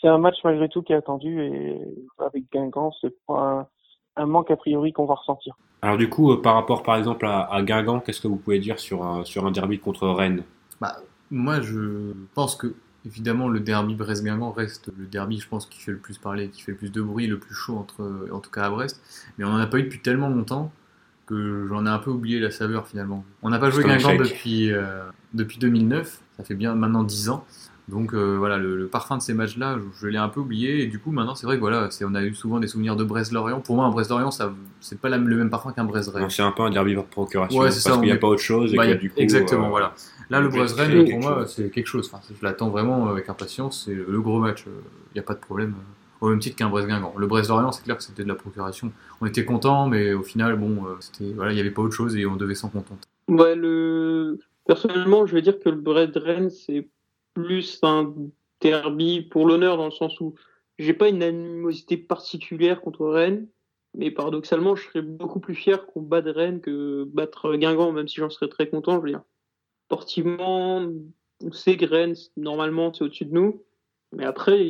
[0.00, 1.78] C'est un match malgré tout qui est attendu et
[2.18, 3.70] avec Guingamp, c'est pas
[4.16, 5.56] un manque a priori qu'on va ressentir.
[5.82, 8.78] Alors du coup, euh, par rapport par exemple à, Guingamp, qu'est-ce que vous pouvez dire
[8.78, 10.44] sur un, sur un derby contre Rennes?
[10.80, 10.96] Bah,
[11.30, 12.74] Moi, je pense que
[13.06, 16.62] évidemment le derby Brest-Guingamp reste le derby, je pense, qui fait le plus parler, qui
[16.62, 19.00] fait le plus de bruit, le plus chaud entre, en tout cas à Brest.
[19.38, 20.70] Mais on n'en a pas eu depuis tellement longtemps
[21.30, 23.24] que j'en ai un peu oublié la saveur finalement.
[23.42, 27.44] On n'a pas joué Guingamp depuis, euh, depuis 2009, ça fait bien maintenant 10 ans.
[27.90, 30.82] Donc euh, voilà, le, parfum de ces matchs-là, je, l'ai un peu oublié.
[30.82, 33.04] Et du coup, maintenant, c'est vrai que voilà, on a eu souvent des souvenirs de
[33.04, 33.60] Brest-Lorient.
[33.60, 36.30] Pour moi, un Brest-Lorient, ça, c'est pas le même parfum qu'un Brest-Rennes.
[36.30, 37.60] C'est un peu un derby par procuration.
[37.60, 38.72] parce qu'il n'y a pas autre chose.
[38.74, 38.84] Bah,
[39.16, 39.94] exactement, euh, voilà.
[40.30, 42.08] Là, le Brest-Rennes, pour moi, c'est quelque chose.
[42.12, 43.84] Enfin, je l'attends vraiment avec impatience.
[43.86, 44.64] C'est le gros match.
[44.66, 45.74] Il n'y a pas de problème.
[46.20, 47.14] Au même titre qu'un Brest-Guingamp.
[47.16, 48.92] Le Brest-Lorient, c'est clair que c'était de la procuration.
[49.20, 51.94] On était content, mais au final, bon, euh, c'était, voilà, il n'y avait pas autre
[51.94, 53.08] chose et on devait s'en contenter.
[53.26, 54.38] Ouais, le...
[54.66, 56.86] Personnellement, je vais dire que le Brest-Rennes, c'est
[57.34, 58.14] plus un
[58.60, 60.34] derby pour l'honneur dans le sens où
[60.78, 63.46] j'ai pas une animosité particulière contre Rennes,
[63.94, 68.16] mais paradoxalement, je serais beaucoup plus fier qu'on batte Rennes que battre Guingamp, même si
[68.16, 68.96] j'en serais très content.
[68.96, 69.22] Je veux dire,
[69.86, 70.88] sportivement,
[71.42, 73.64] on sait que Rennes, normalement, c'est au-dessus de nous,
[74.12, 74.64] mais après,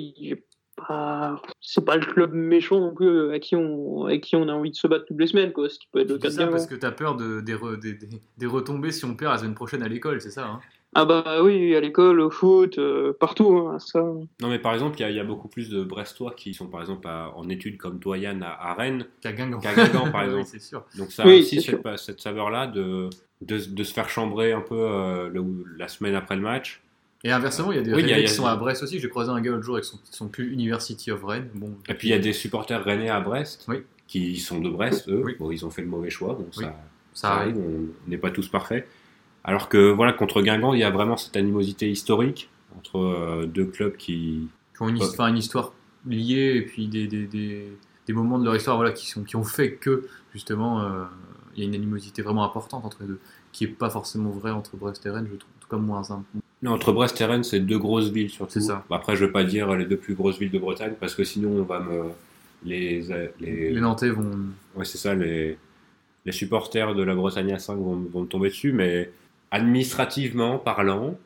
[0.76, 4.48] pas, c'est pas le club méchant non plus euh, à qui on, à qui on
[4.48, 5.68] a envie de se battre toutes les semaines, quoi.
[5.68, 7.98] Ce qui peut être le cas de Parce que t'as peur de, des, des,
[8.38, 10.60] des, retombées si on perd la semaine prochaine à l'école, c'est ça hein?
[10.94, 14.00] Ah bah oui, à l'école, au foot, euh, partout, hein, ça.
[14.00, 17.06] Non mais par exemple, il y, a beaucoup plus de Brestois qui sont par exemple
[17.08, 19.60] en études comme toi Yann à, Rennes qu'à Guingamp.
[19.60, 20.46] par exemple.
[20.46, 20.84] c'est sûr.
[20.98, 23.08] Donc ça a aussi cette, saveur-là de,
[23.40, 25.30] de, se faire chambrer un peu euh,
[25.78, 26.82] la semaine après le match.
[27.22, 28.98] Et inversement, il y a des oui, qui sont à Brest aussi.
[28.98, 31.50] J'ai croisé un gars l'autre jour avec son, son plus University of Rennes.
[31.54, 33.68] Bon, et puis il y a des supporters rennais à Brest
[34.08, 35.24] qui sont de Brest, eux.
[35.38, 36.74] Bon, ils ont fait le mauvais choix, bon, ça,
[37.12, 38.88] ça, arrive, on n'est pas tous parfaits.
[39.44, 43.64] Alors que voilà, contre Guingamp, il y a vraiment cette animosité historique entre euh, deux
[43.64, 44.48] clubs qui...
[44.76, 45.72] qui ont une, histoire, une histoire
[46.06, 47.72] liée et puis des, des, des,
[48.06, 51.04] des, moments de leur histoire voilà, qui, sont, qui ont fait que justement euh,
[51.54, 53.20] il y a une animosité vraiment importante entre les deux,
[53.52, 56.02] qui n'est pas forcément vrai entre Brest et Rennes, je trouve, en tout cas moins
[56.02, 56.24] simple.
[56.62, 58.52] Non, entre Brest et Rennes, c'est deux grosses villes surtout.
[58.52, 58.84] C'est ça.
[58.90, 61.24] Après, je ne veux pas dire les deux plus grosses villes de Bretagne parce que
[61.24, 62.04] sinon on va me.
[62.62, 63.02] Les,
[63.40, 63.72] les...
[63.72, 64.30] les Nantais vont.
[64.76, 65.56] Ouais, c'est ça, les,
[66.26, 69.10] les supporters de la Bretagne à 5 vont, vont me tomber dessus, mais
[69.50, 71.16] administrativement parlant,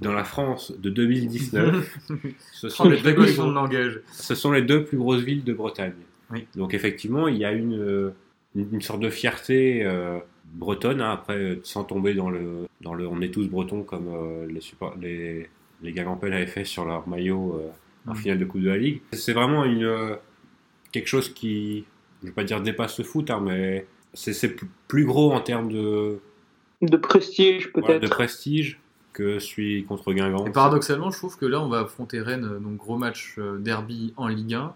[0.00, 1.98] dans la France de 2019,
[2.52, 3.16] ce, sont les deux,
[4.12, 5.94] ce sont les deux plus grosses villes de Bretagne.
[6.56, 8.12] Donc effectivement, il y a une,
[8.54, 10.18] une, sorte de fierté euh,
[10.54, 14.46] bretonne, hein, après, sans tomber dans le, dans le «on est tous bretons» comme euh,
[14.46, 14.60] les,
[15.00, 15.48] les,
[15.82, 19.00] les Gagampel avaient fait sur leur maillot euh, en finale de Coupe de la Ligue.
[19.12, 20.16] C'est vraiment une,
[20.90, 21.84] quelque chose qui,
[22.20, 24.56] je ne vais pas dire dépasse le foot, hein, mais c'est
[24.88, 26.20] plus gros en termes de
[26.82, 28.02] de prestige, peut-être.
[28.02, 28.78] de prestige.
[29.12, 30.46] que celui contre Guingamp.
[30.46, 33.58] Et paradoxalement, je trouve que là, on va affronter Rennes, euh, donc gros match euh,
[33.58, 34.74] derby en Ligue 1.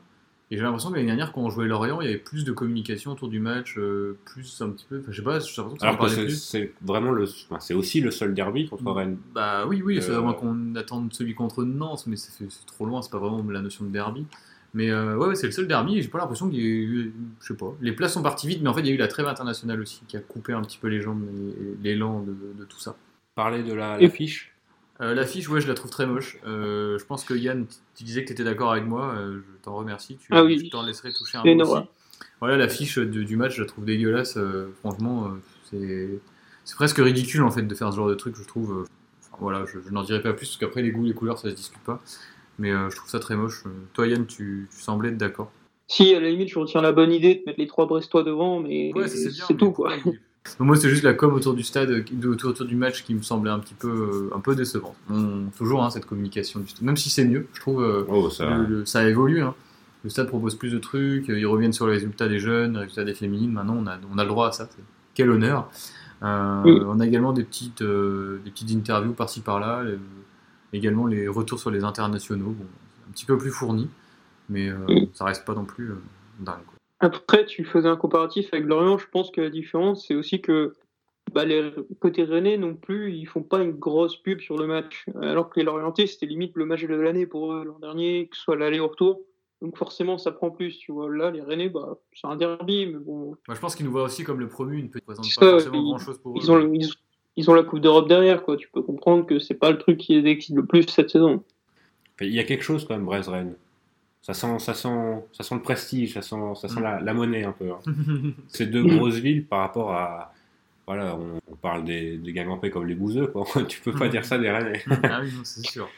[0.50, 2.52] Et j'ai l'impression que l'année dernière, quand on jouait Lorient, il y avait plus de
[2.52, 4.98] communication autour du match, euh, plus un petit peu.
[5.00, 6.42] Enfin, je sais pas, j'ai l'impression que ça en Alors que c'est- plus.
[6.42, 9.16] c'est vraiment le, enfin, c'est aussi le seul derby contre Rennes.
[9.34, 12.84] Bah oui, oui, c'est à moins qu'on attende celui contre Nantes, mais c'est c'est trop
[12.86, 14.24] loin, c'est pas vraiment la notion de derby.
[14.77, 16.68] Mais euh, ouais, ouais, c'est le seul derby et j'ai pas l'impression qu'il y ait
[16.68, 18.93] eu, je sais pas, les places sont parties vite, mais en fait il y a
[18.93, 22.20] eu la trêve internationale aussi qui a coupé un petit peu les jambes et l'élan
[22.20, 22.95] de, de tout ça.
[23.35, 24.53] Parler de la- l'affiche.
[25.01, 26.37] Euh, L'affiche, ouais, je la trouve très moche.
[26.47, 29.62] Euh, je pense que Yann, tu disais que tu étais d'accord avec moi, euh, je
[29.62, 30.59] t'en remercie, tu, Ah oui.
[30.62, 31.61] je t'en laisserai toucher un aussi.
[31.62, 31.87] horreur.
[32.41, 35.31] Voilà, l'affiche du, du match, je la trouve dégueulasse, euh, franchement, euh,
[35.70, 36.20] c'est
[36.64, 38.87] c'est presque ridicule en fait de faire ce genre de truc, je trouve.
[39.22, 41.49] enfin, voilà, je, je n'en dirai pas plus parce qu'après les goûts, les couleurs, ça
[41.51, 42.03] se discute pas.
[42.59, 43.62] Mais euh, je trouve ça très moche.
[43.66, 45.50] Euh, Toi, Yann, tu, tu semblais être d'accord.
[45.88, 48.61] Si, à la limite, je retiens la bonne idée de mettre les trois Brestois devant,
[48.61, 49.92] mais Ouais, c'est tout, quoi.
[50.59, 53.14] Donc, moi, c'est juste la com autour du stade, euh, autour, autour du match qui
[53.14, 53.88] me semblait un petit peu,
[54.30, 54.94] euh, un peu décevante.
[55.11, 56.84] On- toujours hein, cette communication du stade.
[56.84, 57.82] Même si c'est mieux, je trouve.
[57.82, 58.57] euh, Oh, ça.
[58.57, 59.42] le- le- ça évolue.
[59.42, 59.54] Hein.
[60.04, 63.02] Le stade propose plus de trucs, ils reviennent sur les résultats des jeunes, les résultats
[63.04, 63.50] des féminines.
[63.50, 64.68] Maintenant, on a, on a le droit à ça.
[65.14, 65.68] Quel honneur.
[66.22, 66.78] Euh, Oui.
[66.86, 69.80] On a également des petites, euh, des petites interviews par-ci par-là.
[69.80, 69.96] euh,
[70.72, 72.50] également les retours sur les internationaux.
[72.50, 72.64] Bon,
[73.08, 73.88] un petit peu plus fournis,
[74.48, 75.96] mais euh, ça reste pas non plus euh,
[76.40, 76.64] dingue.
[76.66, 76.74] quoi.
[77.00, 78.98] Après, tu faisais un comparatif avec Lorient.
[78.98, 80.74] Je pense que la différence, c'est aussi que
[81.32, 85.04] bah, les côté Rennais non plus, ils font pas une grosse pub sur le match.
[85.20, 88.36] Alors que les Lorientais, c'était limite le match de l'année pour eux l'an dernier, que
[88.36, 89.20] ce soit l'aller ou retour.
[89.60, 90.78] Donc forcément, ça prend plus.
[90.78, 93.84] Tu vois, là, les Rennais, bah, c'est un derby, mais bon, Moi, je pense qu'ils
[93.86, 96.48] nous voient aussi comme le promu, ne représente Ça, pas forcément ils- grand-chose pour ils
[96.50, 96.52] eux.
[96.54, 96.88] ont, le- ils,
[97.37, 98.57] ils ont la Coupe d'Europe derrière, quoi.
[98.57, 101.43] Tu peux comprendre que c'est pas le truc qui les excite le plus cette saison.
[102.20, 103.55] Il y a quelque chose quand même, Brest-Rennes.
[104.22, 107.45] Ça sent, ça, sent, ça sent le prestige, ça sent, ça sent la, la monnaie
[107.45, 107.70] un peu.
[107.70, 107.78] hein.
[108.49, 110.32] C'est deux grosses villes par rapport à.
[110.87, 112.32] Voilà, on, on parle des, des
[112.70, 113.45] comme les bouseux, quoi.
[113.68, 114.82] tu peux pas dire ça des Rennais.
[115.03, 115.89] ah oui, non, c'est sûr.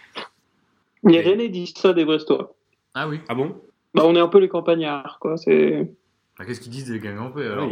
[1.05, 2.55] Les Rennais disent ça des Brestois.
[2.95, 3.21] Ah oui.
[3.29, 3.57] Ah bon?
[3.95, 5.37] Bah, on est un peu les campagnards, quoi.
[5.37, 5.91] C'est.
[6.39, 7.71] Ah, Qu'est-ce qu'ils disent des Guingampais alors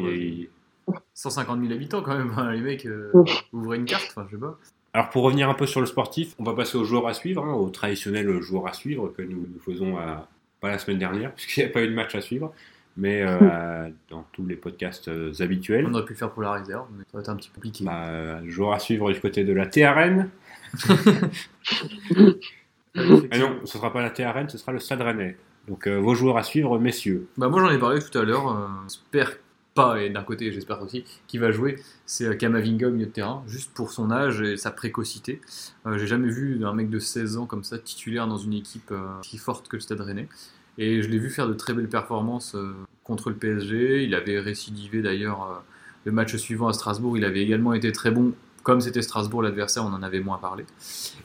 [1.15, 3.13] 150 000 habitants quand même, hein, les mecs, euh,
[3.53, 4.59] ouvrez une carte, enfin je sais pas.
[4.93, 7.45] Alors pour revenir un peu sur le sportif, on va passer aux joueurs à suivre,
[7.45, 10.29] hein, aux traditionnels joueurs à suivre que nous, nous faisons à-
[10.61, 12.53] pas la semaine dernière, puisqu'il n'y a pas eu de match à suivre,
[12.97, 15.87] mais euh, dans tous les podcasts euh, habituels.
[15.87, 17.85] On aurait pu faire pour la réserve, mais ça aurait été un petit peu compliqué.
[17.85, 20.31] Bah, euh, joueur à suivre du côté de la TRN.
[23.31, 25.37] Ah non, ce sera pas la TRN, ce sera le Stade Rennais.
[25.69, 27.29] Donc euh, vos joueurs à suivre, messieurs.
[27.37, 29.37] Bah moi j'en ai parlé tout à l'heure, euh, j'espère
[29.77, 33.13] pas, et d'un côté j'espère aussi, qui va jouer, c'est euh, Kamavinga au milieu de
[33.13, 35.41] terrain, juste pour son âge et sa précocité.
[35.87, 38.91] Euh, J'ai jamais vu un mec de 16 ans comme ça titulaire dans une équipe
[38.91, 40.29] euh, si forte que le Stade Rennais.
[40.79, 42.57] Et je l'ai vu faire de très belles performances
[43.03, 45.63] contre le PSG, il avait récidivé d'ailleurs
[46.05, 48.35] le match suivant à Strasbourg, il avait également été très bon.
[48.67, 50.65] Comme c'était Strasbourg l'adversaire, on en avait moins parlé.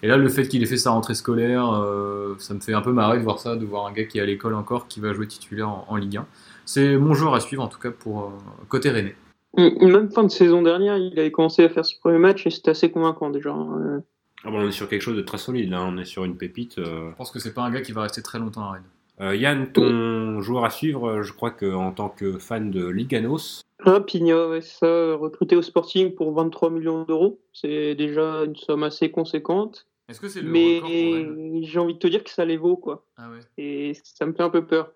[0.04, 2.82] Et là, le fait qu'il ait fait sa rentrée scolaire, euh, ça me fait un
[2.84, 5.00] peu marrer de voir ça, de voir un gars qui est à l'école encore, qui
[5.00, 6.28] va jouer titulaire en, en Ligue 1.
[6.66, 8.30] C'est mon joueur à suivre, en tout cas, pour euh,
[8.70, 9.16] côté Rennais.
[9.58, 12.70] Même fin de saison dernière, il avait commencé à faire ce premier match et c'était
[12.70, 13.50] assez convaincant déjà.
[13.50, 14.00] Euh,
[14.46, 15.82] Ah bon, on est sur quelque chose de très solide, là.
[15.82, 16.78] on est sur une pépite.
[16.78, 17.10] euh.
[17.10, 18.84] Je pense que c'est pas un gars qui va rester très longtemps à Rennes.
[19.22, 23.61] Euh, Yann, ton joueur à suivre, euh, je crois qu'en tant que fan de Liganos,
[23.80, 27.39] Rapinha, ouais, c'est ça, recruté au Sporting pour 23 millions d'euros.
[27.53, 29.88] C'est déjà une somme assez conséquente.
[30.07, 33.05] Est-ce que c'est le Mais j'ai envie de te dire que ça les vaut, quoi.
[33.17, 33.39] Ah ouais.
[33.57, 34.91] Et ça me fait un peu peur.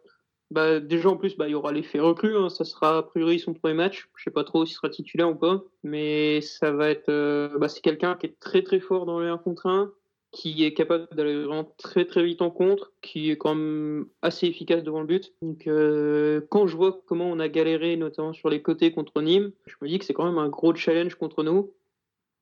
[0.52, 2.38] Bah, déjà, en plus, bah, il y aura l'effet recrue.
[2.38, 2.50] hein.
[2.50, 4.08] Ça sera a priori son premier match.
[4.16, 5.64] Je sais pas trop s'il sera titulaire ou pas.
[5.84, 7.10] Mais ça va être.
[7.10, 9.92] euh, bah, c'est quelqu'un qui est très très fort dans les 1 contre 1,
[10.36, 14.46] qui est capable d'aller vraiment très très vite en contre, qui est quand même assez
[14.48, 15.34] efficace devant le but.
[15.42, 19.54] Donc, euh, quand je vois comment on a galéré, notamment sur les côtés contre Nîmes,
[19.66, 21.74] je me dis que c'est quand même un gros challenge contre nous.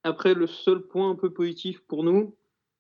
[0.02, 2.36] Après, le seul point un peu positif pour nous,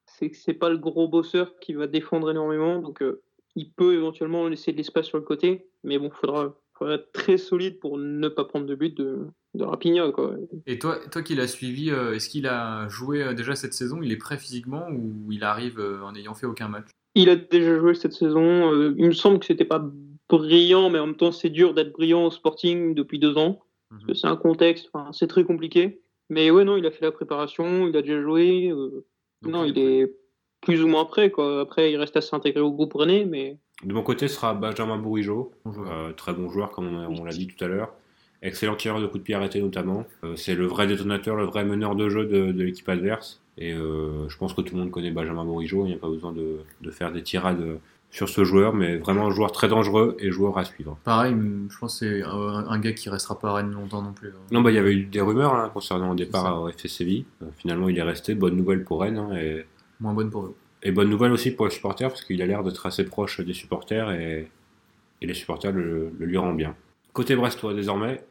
[0.07, 2.79] c'est que c'est pas le gros bosseur qui va défendre énormément.
[2.79, 3.21] Donc, euh,
[3.55, 6.57] il peut éventuellement laisser de l'espace sur le côté, mais bon, faudra,
[6.91, 9.19] être très solide pour ne pas prendre de but de,
[9.53, 10.11] de Rapinha.
[10.11, 10.35] Quoi.
[10.67, 14.01] Et toi, toi qui l'as suivi, euh, est-ce qu'il a joué euh, déjà cette saison
[14.01, 16.87] Il est prêt physiquement ou il arrive euh, en n'ayant fait aucun match?
[17.15, 18.71] Il a déjà joué cette saison.
[18.97, 19.83] il me semble que c'était pas
[20.29, 23.61] brillant, mais en même temps, c'est dur d'être brillant au Sporting depuis deux ans.
[23.89, 26.01] Parce que c'est un contexte, enfin, c'est très compliqué.
[26.29, 28.69] Mais ouais, non, il a fait la préparation, il a déjà joué.
[28.71, 29.05] euh,
[29.43, 30.11] Donc, non, il est
[30.61, 31.29] plus ou moins prêt.
[31.29, 31.61] Quoi.
[31.61, 34.97] Après, il reste à s'intégrer au groupe René, mais de mon côté, ce sera Benjamin
[34.97, 35.51] Bourigeau.
[35.67, 37.93] Euh, très bon joueur, comme on, l'a dit tout à l'heure.
[38.41, 40.05] Excellent tireur de coups de pied arrêtés notamment.
[40.23, 43.41] Euh, c'est le vrai détonateur, le vrai meneur de jeu de, de l'équipe adverse.
[43.57, 45.85] Et euh, je pense que tout le monde connaît Benjamin Bourigeau.
[45.85, 47.79] Il n'y a pas besoin de, de faire des tirades
[48.09, 50.97] sur ce joueur, mais vraiment un joueur très dangereux et joueur à suivre.
[51.03, 51.35] Pareil,
[51.69, 54.29] je pense que c'est un, gars qui restera pas à Rennes longtemps non plus.
[54.29, 54.41] hein.
[54.51, 57.25] Non, bah, il y avait eu des rumeurs hein, concernant le départ au FC Séville.
[57.57, 58.35] Finalement, il est resté.
[58.35, 59.17] Bonne nouvelle pour Rennes.
[59.17, 59.65] hein, et,
[59.99, 60.55] Moins bonne pour eux.
[60.83, 63.53] Et bonne nouvelle aussi pour les supporters, parce qu'il a l'air d'être assez proche des
[63.53, 64.49] supporters et,
[65.21, 66.75] les supporters le, lui rendent bien.
[67.13, 68.21] Côté brestois, désormais,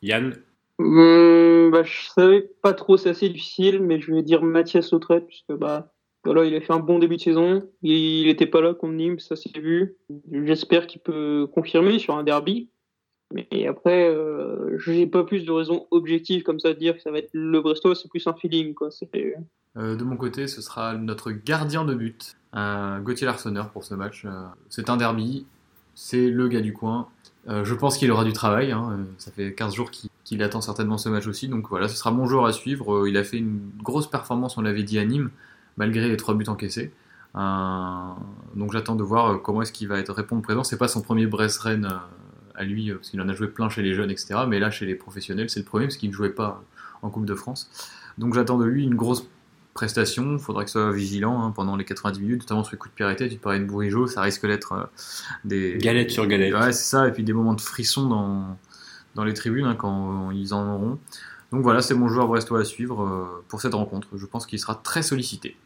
[0.00, 0.34] Yann,
[0.78, 5.26] Hum, bah, je savais pas trop, c'est assez difficile, mais je vais dire Mathias Lautrette,
[5.26, 5.92] puisque bah,
[6.24, 7.68] voilà, il a fait un bon début de saison.
[7.82, 9.96] Il n'était pas là contre Nîmes, ça s'est vu.
[10.30, 12.70] J'espère qu'il peut confirmer sur un derby.
[13.32, 17.10] Mais après, euh, j'ai pas plus de raisons objectives comme ça de dire que ça
[17.10, 18.88] va être le Brestois, c'est plus un feeling, quoi.
[19.76, 23.94] Euh, de mon côté, ce sera notre gardien de but, euh, Gauthier Larsonneur pour ce
[23.94, 24.24] match.
[24.24, 24.30] Euh,
[24.70, 25.46] c'est un derby,
[25.94, 27.08] c'est le gars du coin.
[27.46, 28.72] Je pense qu'il aura du travail.
[28.72, 29.06] hein.
[29.16, 31.48] Ça fait 15 jours qu'il attend certainement ce match aussi.
[31.48, 33.08] Donc voilà, ce sera mon joueur à suivre.
[33.08, 35.30] Il a fait une grosse performance, on l'avait dit à Nîmes,
[35.78, 36.92] malgré les trois buts encaissés.
[37.34, 40.62] Donc j'attends de voir comment est-ce qu'il va être répondre présent.
[40.62, 41.88] C'est pas son premier Brest-Rennes
[42.58, 44.40] à lui, euh, parce qu'il en a joué plein chez les jeunes, etc.
[44.46, 46.62] Mais là, chez les professionnels, c'est le premier, parce qu'il ne jouait pas
[47.02, 47.70] en Coupe de France.
[48.18, 49.26] Donc j'attends de lui une grosse
[49.72, 50.32] prestation.
[50.32, 53.04] Il faudra que soit vigilant hein, pendant les 90 minutes, notamment sur les coups de
[53.04, 53.28] arrêtés.
[53.28, 54.84] Tu parlais de Bourigeau, ça risque d'être euh,
[55.44, 55.78] des.
[55.78, 56.52] galette sur galette.
[56.52, 58.58] Ouais, c'est ça, et puis des moments de frisson dans,
[59.14, 60.98] dans les tribunes hein, quand ils en auront.
[61.52, 64.08] Donc voilà, c'est mon joueur brestois à suivre euh, pour cette rencontre.
[64.16, 65.56] Je pense qu'il sera très sollicité.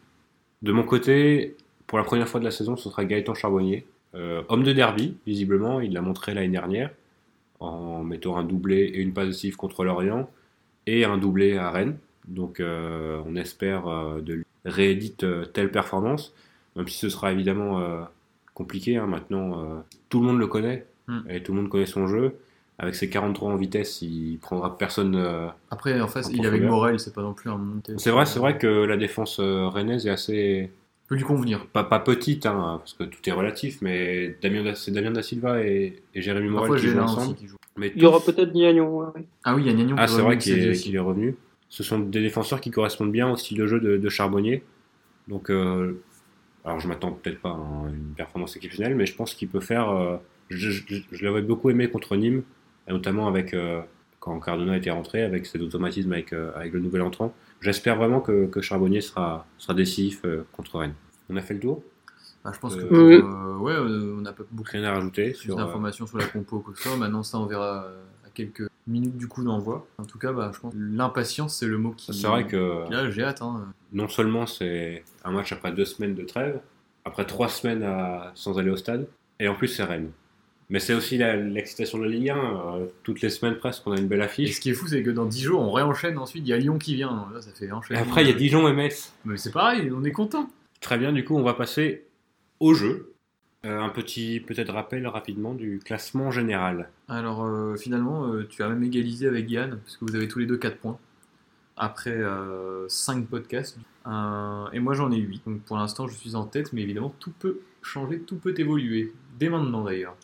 [0.61, 3.85] De mon côté, pour la première fois de la saison, ce sera Gaëtan Charbonnier.
[4.15, 6.91] Euh, homme de derby, visiblement, il l'a montré l'année dernière,
[7.59, 10.29] en mettant un doublé et une passe décisive contre l'Orient,
[10.85, 11.97] et un doublé à Rennes.
[12.27, 16.33] Donc euh, on espère euh, de lui réédite telle performance,
[16.75, 17.81] même si ce sera évidemment
[18.53, 18.97] compliqué.
[18.97, 19.07] hein.
[19.07, 21.19] Maintenant, tout le monde le connaît, Mm.
[21.29, 22.35] et tout le monde connaît son jeu.
[22.79, 25.21] Avec ses 43 en vitesse, il prendra personne
[25.69, 26.63] Après, en face, En il est avec.
[26.63, 27.93] Morel, c'est pas non plus un monté.
[27.97, 30.71] C'est vrai, c'est vrai que la défense rennaise est assez
[31.13, 31.65] Peut lui convenir.
[31.67, 35.21] pas, pas petite, hein, parce que tout est relatif, mais Damien da, c'est Damien da
[35.21, 37.35] Silva et, et Jérémy Morel Parfois, qui jouent ensemble.
[37.35, 37.57] qui joue.
[37.77, 38.97] Mais Il y aura peut-être Niagnon.
[38.99, 39.25] ouais.
[39.43, 41.35] Ah oui, il y a Niagnon Ah, c'est vrai de qu'il est, revenu.
[41.69, 44.63] Ce sont des défenseurs qui correspondent bien au style de jeu de, de Charbonnier.
[45.27, 45.99] Donc, euh,
[46.65, 49.89] alors je m'attends peut-être pas à une performance exceptionnelle, mais je pense qu'il peut faire.
[49.89, 50.17] euh,
[50.49, 52.43] je je, je l'avais beaucoup aimé contre Nîmes,
[52.87, 53.81] et notamment avec euh,
[54.19, 57.33] quand Cardona était rentré, avec cet automatisme avec, euh, avec le nouvel entrant.
[57.63, 60.95] J'espère vraiment que, que Charbonnier sera, sera décisif euh, contre Rennes.
[61.29, 61.81] On a fait le tour?
[62.43, 63.15] Ah, je pense que Euh, oui.
[63.23, 65.57] euh, ouais, euh, on n'a pas beaucoup Rien à rajouter sur.
[65.57, 66.93] euh, d'informations sur la compo que ça.
[66.97, 69.87] Maintenant, ça, on verra euh, à quelques minutes du coup d'envoi.
[69.97, 72.13] En tout cas, bah, je pense que l'impatience, c'est le mot qui.
[72.13, 73.41] c'est vrai que Là, j'ai hâte.
[73.41, 73.67] Hein.
[73.93, 76.59] non seulement c'est un match après deux semaines de trêve,
[77.05, 79.07] après trois semaines à- sans aller au stade,
[79.39, 80.11] et en plus c'est Rennes.
[80.73, 82.35] Mais c'est aussi l'excitation de la Ligue 1.
[82.35, 84.55] euh, toutes les semaines presque, on a une belle Et affiche.
[84.55, 86.43] ce qui est fou, c'est que dans 10 jours, on réenchaîne ensuite.
[86.45, 87.27] Il y a Lyon qui vient.
[87.31, 87.99] Là, ça fait Et enchaîner.
[87.99, 89.13] après, il y a Dijon et Metz.
[89.23, 90.49] Mais c'est pareil, on est content.
[90.81, 92.07] Très bien, du coup, on va passer
[92.59, 93.13] au jeu.
[93.65, 96.89] Euh, un petit peut-être rappel rapidement du classement général.
[97.07, 100.39] Alors euh, finalement, euh, tu as même égalisé avec Yann, parce que vous avez tous
[100.39, 100.97] les deux 4 points.
[101.77, 102.17] Après
[102.87, 103.77] 5 podcasts.
[104.07, 105.43] Et moi j'en ai 8.
[105.47, 109.13] Donc pour l'instant je suis en tête, mais évidemment tout peut changer, tout peut évoluer.
[109.39, 110.15] Dès maintenant d'ailleurs.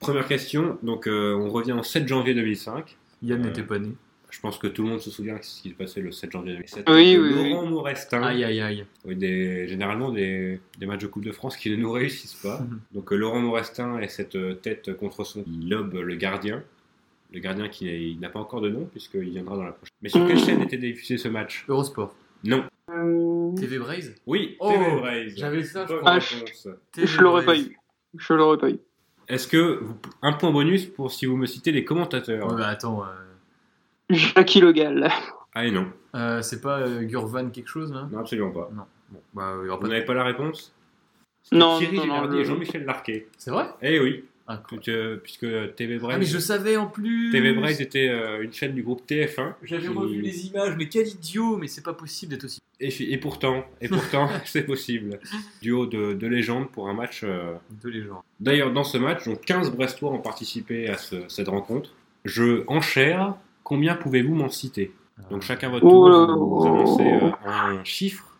[0.00, 2.96] Première question, donc euh, on revient au 7 janvier 2005.
[3.22, 3.90] Yann Euh, n'était pas né.
[4.30, 6.30] Je pense que tout le monde se souvient de ce qui se passait le 7
[6.32, 6.84] janvier 2007.
[6.88, 7.50] Oui, oui, oui.
[7.50, 8.22] Laurent Maurestin.
[8.22, 8.84] Aïe aïe aïe.
[9.06, 12.60] Oui, des, généralement des, des matchs de Coupe de France qui ne nous réussissent pas.
[12.60, 12.80] Mhm.
[12.94, 16.62] Donc euh, Laurent Maurestin et cette euh, tête contre son il lobe le gardien.
[17.32, 19.94] Le gardien qui n'a pas encore de nom puisqu'il viendra dans la prochaine.
[20.02, 21.64] Mais sur quelle chaîne était diffusé ce match?
[21.68, 22.14] Eurosport.
[22.44, 22.64] Non.
[23.56, 25.32] TV Braze Oui, Oh, TV Braze.
[25.36, 26.12] j'avais ça, je Bonne crois.
[26.18, 26.68] réponse.
[26.96, 27.76] Je l'aurais pas eu.
[28.16, 28.78] Je l'aurais pas eu.
[29.28, 32.48] Est-ce que vous- un point bonus pour si vous me citez les commentateurs?
[32.50, 33.06] Ouais, bah, attends, euh,
[34.10, 35.08] Jackie Le Gall.
[35.54, 38.08] Ah et non, euh, c'est pas euh, Gurvan quelque chose là?
[38.10, 38.70] Non absolument pas.
[38.74, 38.84] Non.
[39.10, 40.74] Bon, bah, il y aura Vous pas de- n'avez pas la réponse?
[41.42, 43.28] C'était Non, Thierry non, non, Gilardi le- et Jean-Michel Larquet.
[43.38, 43.66] C'est vrai?
[43.82, 44.80] Eh oui, ah, cool.
[44.80, 45.98] puisque, puisque TV.
[46.08, 49.54] Ah, mais je savais en plus TV Braze était euh, une chaîne du groupe TF1.
[49.62, 52.58] J'avais qui- revu les images, mais quel idiot Mais c'est pas possible d'être aussi.
[52.80, 55.18] Et, pourtant, et pourtant, c'est possible.
[55.62, 57.20] Duo de, de légendes pour un match.
[57.24, 58.22] euh, De gens.
[58.40, 61.90] D'ailleurs, dans ce match, donc 15 Brestois ont participé à ce- cette rencontre.
[62.24, 63.34] Je enchère.
[63.64, 64.92] Combien pouvez-vous m'en citer?
[65.30, 68.36] Donc chacun votre tour, Oh vous, annoncez euh, un chiffre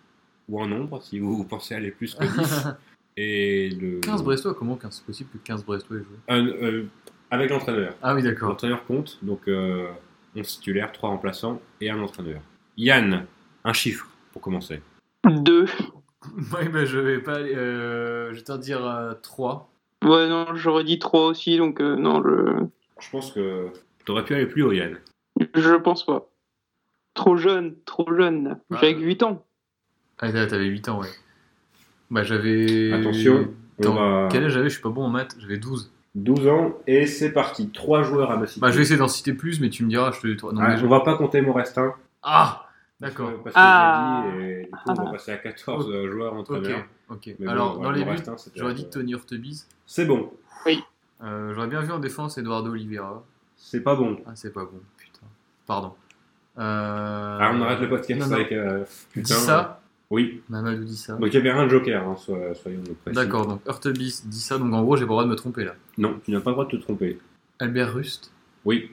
[0.49, 2.65] ou un nombre si vous pensez aller plus que 10.
[3.21, 6.17] Et le 15 Brestois, comment c'est possible que 15 Brestois aient joué?
[6.29, 6.85] Un- euh,
[7.33, 7.97] avec l'entraîneur.
[8.01, 8.51] Ah oui, d'accord.
[8.51, 9.89] L'entraîneur compte, donc euh,
[10.37, 12.41] 11 titulaires, 3 remplaçants et un entraîneur.
[12.77, 13.27] Yann,
[13.65, 14.81] un chiffre pour commencer.
[15.27, 15.67] Deux.
[16.53, 17.55] Ouais, bah, je vais pas aller.
[17.55, 19.71] Euh, je vais te dire 3.
[20.05, 22.65] Ouais, non, j'aurais dit trois aussi, donc euh, non, je...
[23.01, 23.69] Je pense que
[24.05, 24.99] t'aurais pu aller plus haut, Yann.
[25.55, 26.29] je pense pas.
[27.15, 28.59] Trop jeune, trop jeune.
[28.71, 28.79] Ah.
[28.81, 29.47] J'avais que 8 ans.
[30.19, 31.09] Ah, t'avais 8 ans, ouais.
[32.11, 32.93] Bah, j'avais.
[32.93, 33.49] Attention.
[33.79, 34.69] Va- Quel âge j'avais?
[34.69, 35.37] Je suis pas bon en maths.
[35.41, 35.93] J'avais 12.
[36.15, 37.69] 12 ans et c'est parti.
[37.71, 38.61] Trois joueurs à me citer.
[38.61, 40.11] Bah, je vais essayer d'en citer plus, mais tu me diras.
[40.11, 41.95] Je te non, Ouais, déjà- on va pas compter Morestin.
[42.23, 42.65] Ah
[43.01, 43.31] D'accord.
[43.45, 44.25] Parce que Ah.
[44.37, 46.41] dit, et du coup, on va passer à 14 euh, joueurs Ok.
[46.51, 46.85] entraîneurs.
[47.09, 47.27] ok.
[47.39, 49.69] Mais bon, Alors, voilà, dans les buts, c'était- j'aurais dit Tony Hurtebise.
[49.87, 50.33] C'est bon.
[51.23, 53.23] Euh, j'aurais bien vu en défense Eduardo Oliveira.
[53.57, 54.19] C'est pas bon.
[54.27, 55.27] Ah, c'est pas bon, putain.
[55.67, 55.93] Pardon.
[56.59, 57.39] Euh...
[57.41, 58.33] Ah, on arrête le podcast non, non.
[58.35, 58.51] avec.
[58.53, 58.85] euh,
[59.15, 59.78] Dis ça
[60.11, 60.41] Oui.
[60.49, 61.15] Mamadou dit ça.
[61.17, 63.15] Donc il y avait un joker, hein, soyons précis.
[63.15, 65.65] D'accord, donc Hurtebis dit ça, donc en gros j'ai pas le droit de me tromper
[65.65, 65.75] là.
[65.99, 67.19] Non, tu n'as pas le droit de te tromper.
[67.59, 68.33] Albert Rust,
[68.65, 68.91] Oui.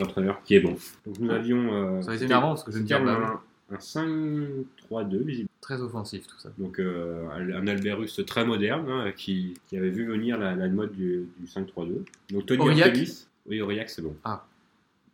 [0.00, 0.76] L'entraîneur qui est bon.
[1.06, 1.72] Donc nous avions.
[1.72, 3.40] euh, ça a été énervant parce que je c'était dire bah,
[3.70, 5.48] un, un 5-3-2, visiblement.
[5.60, 6.50] très offensif tout ça.
[6.58, 10.92] Donc euh, un Alberus très moderne hein, qui, qui avait vu venir la, la mode
[10.92, 12.04] du, du 5-3-2.
[12.32, 12.98] Donc Tony Aurillac.
[13.46, 14.16] Oui, Aurillac, c'est bon.
[14.24, 14.44] Ah.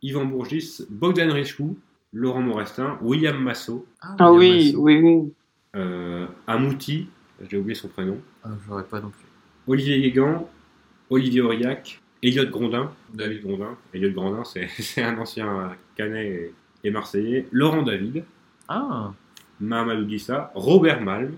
[0.03, 1.76] Yvan Bourgis, Bogdan Richou,
[2.12, 4.82] Laurent Morestin, William Massot, Ah William oui, Massot.
[4.82, 5.32] oui, oui.
[5.76, 7.09] euh, Amouti,
[7.48, 9.26] j'ai oublié son prénom, Ah, j'aurais pas non plus.
[9.66, 10.48] Olivier Guégan,
[11.11, 13.76] Olivier Aurillac, Elliot Grondin, David Grondin.
[13.92, 16.54] Elliot Grondin, c'est c'est un ancien Canet et,
[16.84, 17.46] et Marseillais.
[17.52, 18.24] Laurent David,
[18.68, 19.12] Ah
[19.61, 20.06] Mahamadou
[20.54, 21.36] Robert Malm,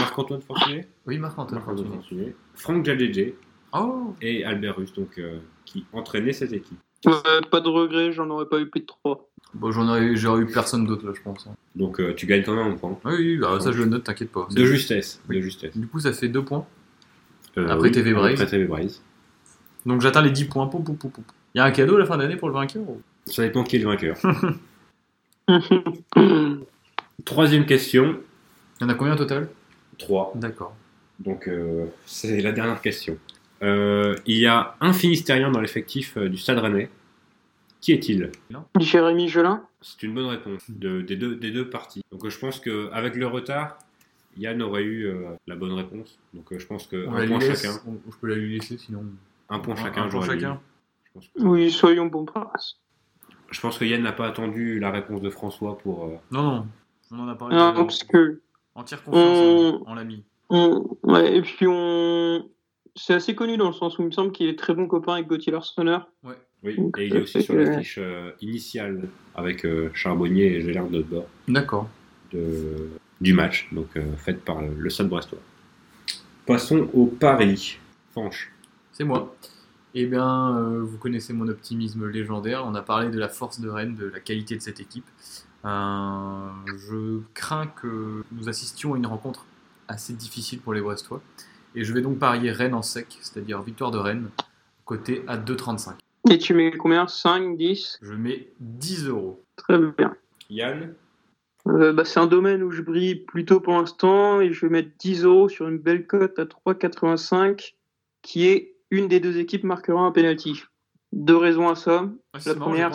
[0.00, 2.34] Marc-Antoine Fortuné, Oui, Marc-Antoine Fortuné.
[2.54, 3.32] Franck Jadjedje
[3.72, 6.78] Oh et Albert Rus, donc, euh, qui entraînait cette équipe.
[7.02, 9.28] Pas de regret, j'en aurais pas eu plus de 3.
[9.54, 11.46] Bon, j'en aurais, j'aurais eu personne d'autre là, je pense.
[11.46, 11.54] hein.
[11.76, 12.98] Donc euh, tu gagnes quand même un point.
[13.04, 14.48] Oui, oui, bah, ça je le note, t'inquiète pas.
[14.50, 15.20] De justesse.
[15.28, 15.36] Oui.
[15.36, 15.76] De justesse.
[15.76, 16.66] Du coup, ça fait deux points.
[17.58, 18.40] Euh, Après TV Braise.
[18.40, 19.02] Après TV Braise.
[19.86, 20.66] Donc j'atteins les 10 points.
[20.66, 21.22] Pou, pou, pou, pou.
[21.54, 23.62] Il y a un cadeau à la fin d'année pour le vainqueur ou- Ça dépend
[23.64, 24.16] qui est le vainqueur.
[27.24, 28.18] Troisième question.
[28.80, 29.48] Il y en a combien au total?
[29.98, 30.32] 3.
[30.34, 30.74] D'accord.
[31.20, 33.16] Donc euh, c'est la dernière question.
[33.62, 36.90] Euh, il y a un Finistérien dans l'effectif euh, du Stade Rennais.
[37.80, 38.30] Qui est-il?
[38.80, 42.02] Jérémy Gelin C'est une bonne réponse de- des, deux, des deux parties.
[42.10, 43.78] Donc euh, je pense qu'avec le retard,
[44.38, 46.18] Yann aurait eu euh, la bonne réponse.
[46.34, 47.62] Donc euh, je pense que On un la point laisse.
[47.62, 47.78] chacun.
[47.86, 49.04] On- je peux la lui laisser sinon.
[49.48, 50.42] Un point Un- chacun, un point j'aurais dit.
[50.42, 50.60] chacun.
[51.04, 52.78] Je pense que- Oui, soyons bon prince.
[53.50, 56.04] Je pense que Yann n'a pas attendu la réponse de François pour.
[56.06, 56.66] euh, Non, non.
[57.12, 57.54] On en a parlé.
[57.56, 58.40] Non, parce que
[58.74, 60.24] Entière confiance On- en, en l'ami.
[60.50, 62.46] on- ouais, et puis on
[62.96, 65.14] c'est assez connu dans le sens où il me semble qu'il est très bon copain
[65.14, 66.08] avec Gauthier Larsonneur.
[66.62, 70.62] Oui, Donc, et il est aussi sur que- fiche euh, initiale avec euh, Charbonnier et
[70.62, 71.88] Gélard de notre bord D'accord.
[72.32, 72.88] de,
[73.20, 75.38] du match, donc euh, faite par le, le Stade Brestois.
[76.46, 77.78] Passons au pari.
[78.14, 78.52] Fanche.
[78.92, 79.34] C'est moi.
[79.94, 82.64] Eh bien, euh, vous connaissez mon optimisme légendaire.
[82.66, 85.06] On a parlé de la force de Rennes, de la qualité de cette équipe.
[85.64, 89.44] Euh, je crains que nous assistions à une rencontre
[89.88, 91.20] assez difficile pour les Brestois.
[91.76, 94.30] Et je vais donc parier Rennes en sec, c'est-à-dire victoire de Rennes,
[94.86, 95.92] côté à 2,35.
[96.30, 97.06] Et tu mets combien?
[97.06, 99.42] 5, 10 Je mets 10 euros.
[99.56, 100.16] Très bien.
[100.50, 100.94] Yann?
[101.68, 104.88] Euh, bah, c'est un domaine où je brille plutôt pour l'instant et je vais mettre
[104.98, 107.74] 10 euros sur une belle cote à 3,85
[108.22, 110.62] qui est une des deux équipes marquera un penalty.
[111.12, 112.08] Deux raisons à ça.
[112.32, 112.94] Ah, La marrant, première,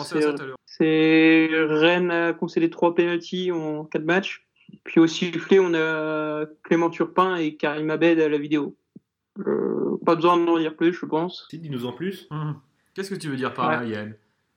[0.66, 4.46] c'est- Rennes a concédé trois penalties en quatre matchs.
[4.84, 8.76] Puis au sifflet, on a Clément Turpin et Karim Abed à la vidéo.
[9.38, 11.46] Euh, pas besoin d'en dire plus, je pense.
[11.50, 12.26] Si, dis-nous en plus.
[12.30, 12.56] Hum.
[12.94, 13.76] Qu'est-ce que tu veux dire par Ouais.
[13.76, 14.14] là, Yann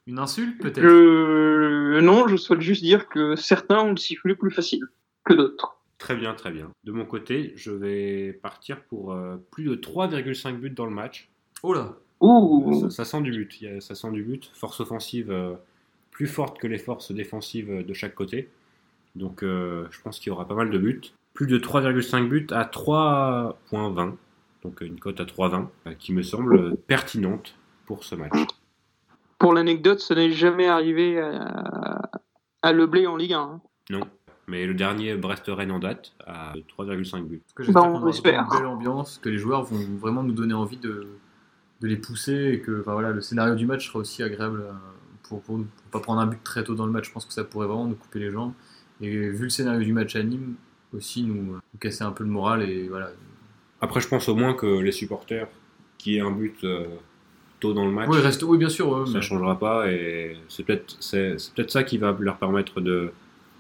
[0.08, 0.82] Une insulte, peut-être?
[0.82, 2.00] Je...
[2.02, 4.86] Non, je souhaite juste dire que certains ont le sifflet plus facile
[5.24, 5.78] que d'autres.
[5.98, 6.70] Très bien, très bien.
[6.84, 11.30] De mon côté, je vais partir pour euh, plus de 3,5 buts dans le match.
[11.64, 13.62] Oh là Ouh Ça, ça sent du but.
[13.62, 14.52] Il y a- Ça sent du but.
[14.54, 15.54] Force offensive euh,
[16.12, 18.50] plus forte que les forces défensives de chaque côté.
[19.16, 21.02] Donc euh, je pense qu'il y aura pas mal de buts.
[21.34, 24.16] Plus de 3,5 buts à 3,20.
[24.64, 27.56] Donc euh, une cote à 3,20 euh, qui me semble euh, pertinente
[27.86, 28.34] pour ce match.
[29.38, 32.02] Pour l'anecdote, ça n'est jamais arrivé à,
[32.62, 33.40] à Le Blé en Ligue 1.
[33.40, 33.62] hein.
[33.90, 34.02] Non.
[34.48, 37.42] Mais le dernier Brest-Rennes en date à 3,5 buts.
[37.56, 38.48] Que j'espère Bah, on espère.
[38.52, 41.08] une belle ambiance, que les joueurs vont vraiment nous donner envie de,
[41.82, 44.72] de les pousser et que enfin, voilà, le scénario du match sera aussi agréable euh,
[45.24, 45.42] pour.
[45.42, 45.60] Pour
[45.92, 47.86] pas prendre un but très tôt dans le match, je pense que ça pourrait vraiment
[47.88, 48.54] nous couper les jambes.
[49.02, 50.56] Et vu le scénario du match à Nîmes,
[50.94, 53.12] aussi nous, nous casser un peu le moral et voilà.
[53.82, 55.48] Après, je pense au moins que les supporters
[55.98, 56.86] qui aient un but euh,
[57.60, 58.08] tôt dans le match.
[58.10, 58.90] Oui, reste, oui bien sûr.
[58.90, 62.38] ouais, ça mais- changera pas et c'est peut-être c'est, c'est peut-être ça qui va leur
[62.38, 63.12] permettre de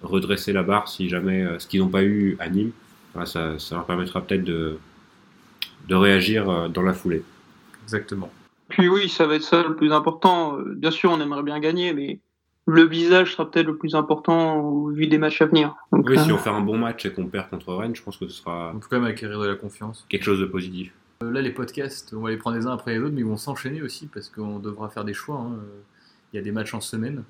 [0.03, 2.71] redresser la barre si jamais euh, ce qu'ils n'ont pas eu à Nîmes
[3.13, 4.77] voilà, ça, ça leur permettra peut-être de
[5.87, 7.23] de réagir euh, dans la foulée
[7.83, 8.31] Exactement.
[8.69, 10.57] Puis oui, ça va être ça le plus important.
[10.57, 12.19] Euh, Bien sûr, on aimerait bien gagner, mais
[12.67, 15.75] le visage sera peut-être le plus important au vu des matchs à venir.
[15.91, 18.01] Donc, oui euh, si on fait un bon match et qu'on perd contre Rennes je
[18.01, 20.05] pense que ce sera On peut quand même acquérir de la confiance.
[20.09, 20.91] quelque chose de positif
[21.23, 23.25] Euh, Là, les podcasts, on va les prendre les uns après les autres, mais ils
[23.25, 25.37] vont s'enchaîner aussi parce qu'on devra faire des choix.
[25.37, 25.53] hein.
[25.53, 25.81] Euh,
[26.33, 27.23] Il y a des matchs en semaine.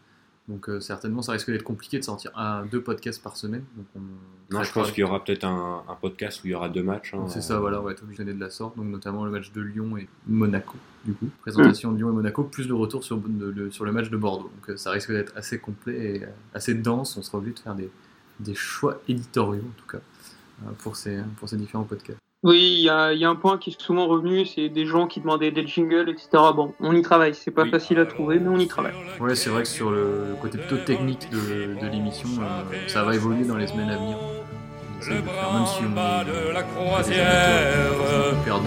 [0.48, 3.64] Donc euh, certainement, ça risque d'être compliqué de sortir un, deux podcasts par semaine.
[3.76, 4.00] Donc on
[4.54, 6.84] Non, je pense qu'il y aura peut-être un, un podcast où il y aura deux
[6.84, 7.16] matchs.
[7.16, 7.26] hein.
[7.28, 9.62] C'est ça, voilà, on va être obligé de la sorte, donc notamment le match de
[9.62, 11.30] Lyon et Monaco, du coup.
[11.42, 14.18] Présentation de Lyon et Monaco, plus le retour sur, de- le, sur le match de
[14.18, 14.52] Bordeaux.
[14.56, 17.18] Donc euh, ça risque d'être assez complet et euh, assez dense.
[17.18, 17.90] On sera obligé de faire des,
[18.40, 19.98] des choix éditoriaux, en tout cas,
[20.64, 22.20] euh, pour ces, pour ces différents podcasts.
[22.48, 24.86] Oui, il y a, il y a un point qui est souvent revenu, c'est des
[24.86, 26.28] gens qui demandaient des jingles, etc.
[26.56, 27.34] Bon, on y travaille.
[27.34, 27.72] C'est pas Oui.
[27.72, 28.94] facile à trouver, mais on y travaille.
[29.20, 33.16] Ouais, c'est vrai que sur le, côté plutôt technique de, de l'émission, euh, ça va
[33.16, 34.18] évoluer dans les semaines à venir.
[35.10, 37.92] Le de faire, même si on bras est- de la croisière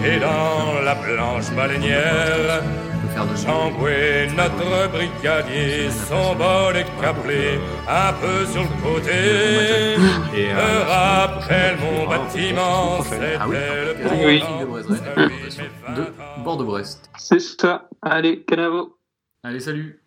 [0.05, 2.61] et dans la planche baleinière.
[3.09, 9.93] Faire de- Chamboué, notre brigadier, son bol est caplé, un peu sur le côté.
[10.35, 14.43] Et, Me euh, rappelle mon bâtiment, Ah c'était le Oui.
[15.95, 16.05] de
[16.43, 17.09] Bordeaux-Brest.
[17.17, 17.87] C'est ça.
[18.01, 18.97] Allez, Canavo.
[19.43, 19.98] Allez, salut